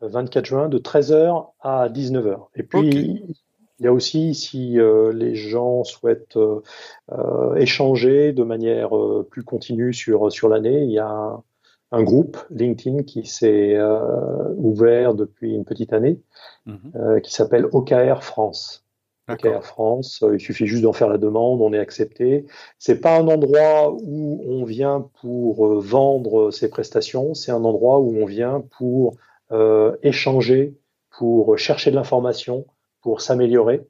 [0.02, 2.48] 24 juin, de 13h à 19h.
[2.56, 3.24] Et puis,
[3.80, 8.90] il y a aussi, si euh, les gens souhaitent euh, échanger de manière
[9.30, 11.40] plus continue sur, sur l'année, il y a
[11.92, 13.78] un, groupe LinkedIn qui s'est
[14.56, 16.20] ouvert depuis une petite année,
[16.66, 17.22] mhm.
[17.22, 18.86] qui s'appelle OKR France.
[19.44, 20.24] Air France.
[20.24, 22.46] Euh, il suffit juste d'en faire la demande, on est accepté.
[22.80, 28.00] C'est pas un endroit où on vient pour euh, vendre ses prestations, c'est un endroit
[28.00, 29.16] où on vient pour
[29.52, 30.76] euh, échanger,
[31.18, 32.66] pour chercher de l'information,
[33.02, 33.82] pour s'améliorer.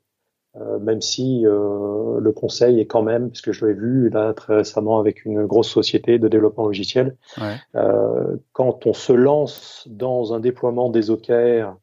[0.81, 5.23] même si le conseil est quand même, puisque je l'ai vu là très récemment avec
[5.23, 7.15] une grosse société de développement logiciel,
[8.53, 11.75] quand on se lance dans un déploiement des OKR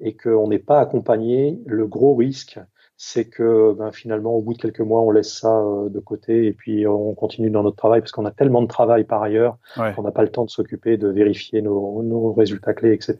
[0.00, 2.58] et qu'on n'est pas accompagné, le gros risque,
[2.96, 6.46] c'est que ben, finalement, au bout de quelques mois, on laisse ça euh, de côté
[6.46, 9.58] et puis on continue dans notre travail parce qu'on a tellement de travail par ailleurs
[9.74, 13.16] qu'on n'a pas le temps de s'occuper de vérifier nos, nos, résultats clés, etc.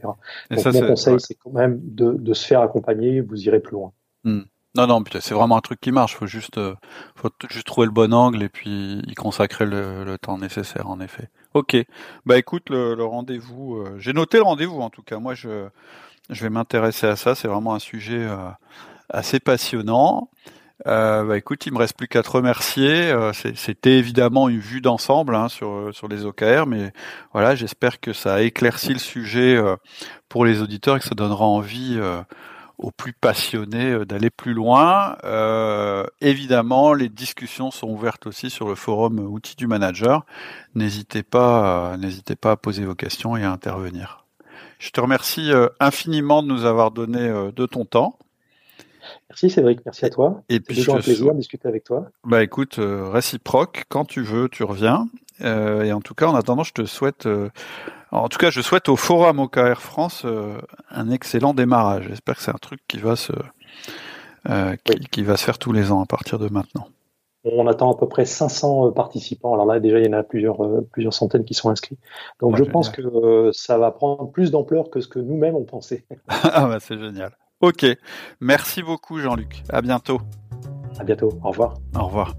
[0.50, 3.92] Donc mon conseil, c'est quand même de, de, se faire accompagner, vous irez plus loin.
[4.24, 4.42] Hmm.
[4.76, 6.16] Non, non, c'est vraiment un truc qui marche.
[6.16, 6.74] Faut juste, euh,
[7.14, 11.00] faut juste trouver le bon angle et puis y consacrer le, le temps nécessaire, en
[11.00, 11.30] effet.
[11.54, 11.76] Ok.
[12.26, 13.76] Bah écoute, le, le rendez-vous.
[13.76, 15.18] Euh, j'ai noté le rendez-vous en tout cas.
[15.18, 15.68] Moi, je,
[16.28, 17.34] je vais m'intéresser à ça.
[17.34, 18.26] C'est vraiment un sujet
[19.08, 20.30] assez passionnant.
[20.86, 23.10] Euh, bah, écoute, il me reste plus qu'à te remercier.
[23.10, 26.92] Euh, c'était évidemment une vue d'ensemble hein, sur sur les OKR, mais
[27.32, 29.76] voilà, j'espère que ça a éclairci le sujet euh,
[30.28, 32.20] pour les auditeurs et que ça donnera envie euh,
[32.78, 35.16] aux plus passionnés d'aller plus loin.
[36.20, 40.26] évidemment, les discussions sont ouvertes aussi sur le forum outils du manager.
[40.74, 44.26] N'hésitez pas, n'hésitez pas à poser vos questions et à intervenir.
[44.78, 47.18] Je te remercie infiniment de nous avoir donné
[47.56, 48.18] de ton temps.
[49.30, 50.42] Merci Cédric, merci à toi.
[50.48, 52.06] Et puis toujours un plaisir de discuter avec toi.
[52.24, 55.08] Bah écoute, euh, réciproque, quand tu veux, tu reviens.
[55.42, 57.50] Euh, et en tout cas, en attendant, je te souhaite, euh,
[58.12, 60.24] en tout cas, je souhaite au Forum OKR France
[60.90, 62.06] un excellent démarrage.
[62.08, 63.32] J'espère que c'est un truc qui va se,
[65.10, 66.88] qui, va se faire tous les ans à partir de maintenant.
[67.44, 69.54] On attend à peu près 500 participants.
[69.54, 70.58] Alors là, déjà, il y en a plusieurs,
[70.90, 71.98] plusieurs centaines qui sont inscrits.
[72.40, 76.06] Donc, je pense que ça va prendre plus d'ampleur que ce que nous-mêmes on pensait.
[76.28, 77.36] ah bah, c'est génial.
[77.60, 77.86] Ok.
[78.40, 79.62] Merci beaucoup, Jean-Luc.
[79.70, 80.20] À bientôt.
[80.98, 81.38] À bientôt.
[81.42, 81.74] Au revoir.
[81.94, 82.34] Au revoir.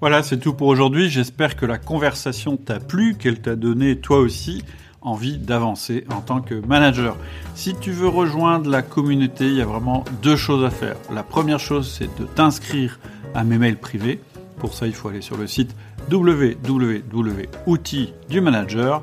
[0.00, 1.10] Voilà, c'est tout pour aujourd'hui.
[1.10, 4.62] J'espère que la conversation t'a plu, qu'elle t'a donné toi aussi
[5.00, 7.16] envie d'avancer en tant que manager.
[7.54, 10.96] Si tu veux rejoindre la communauté, il y a vraiment deux choses à faire.
[11.12, 13.00] La première chose, c'est de t'inscrire
[13.34, 14.20] à mes mails privés.
[14.58, 15.74] Pour ça, il faut aller sur le site
[16.10, 17.02] www.outils
[18.28, 19.02] du manager.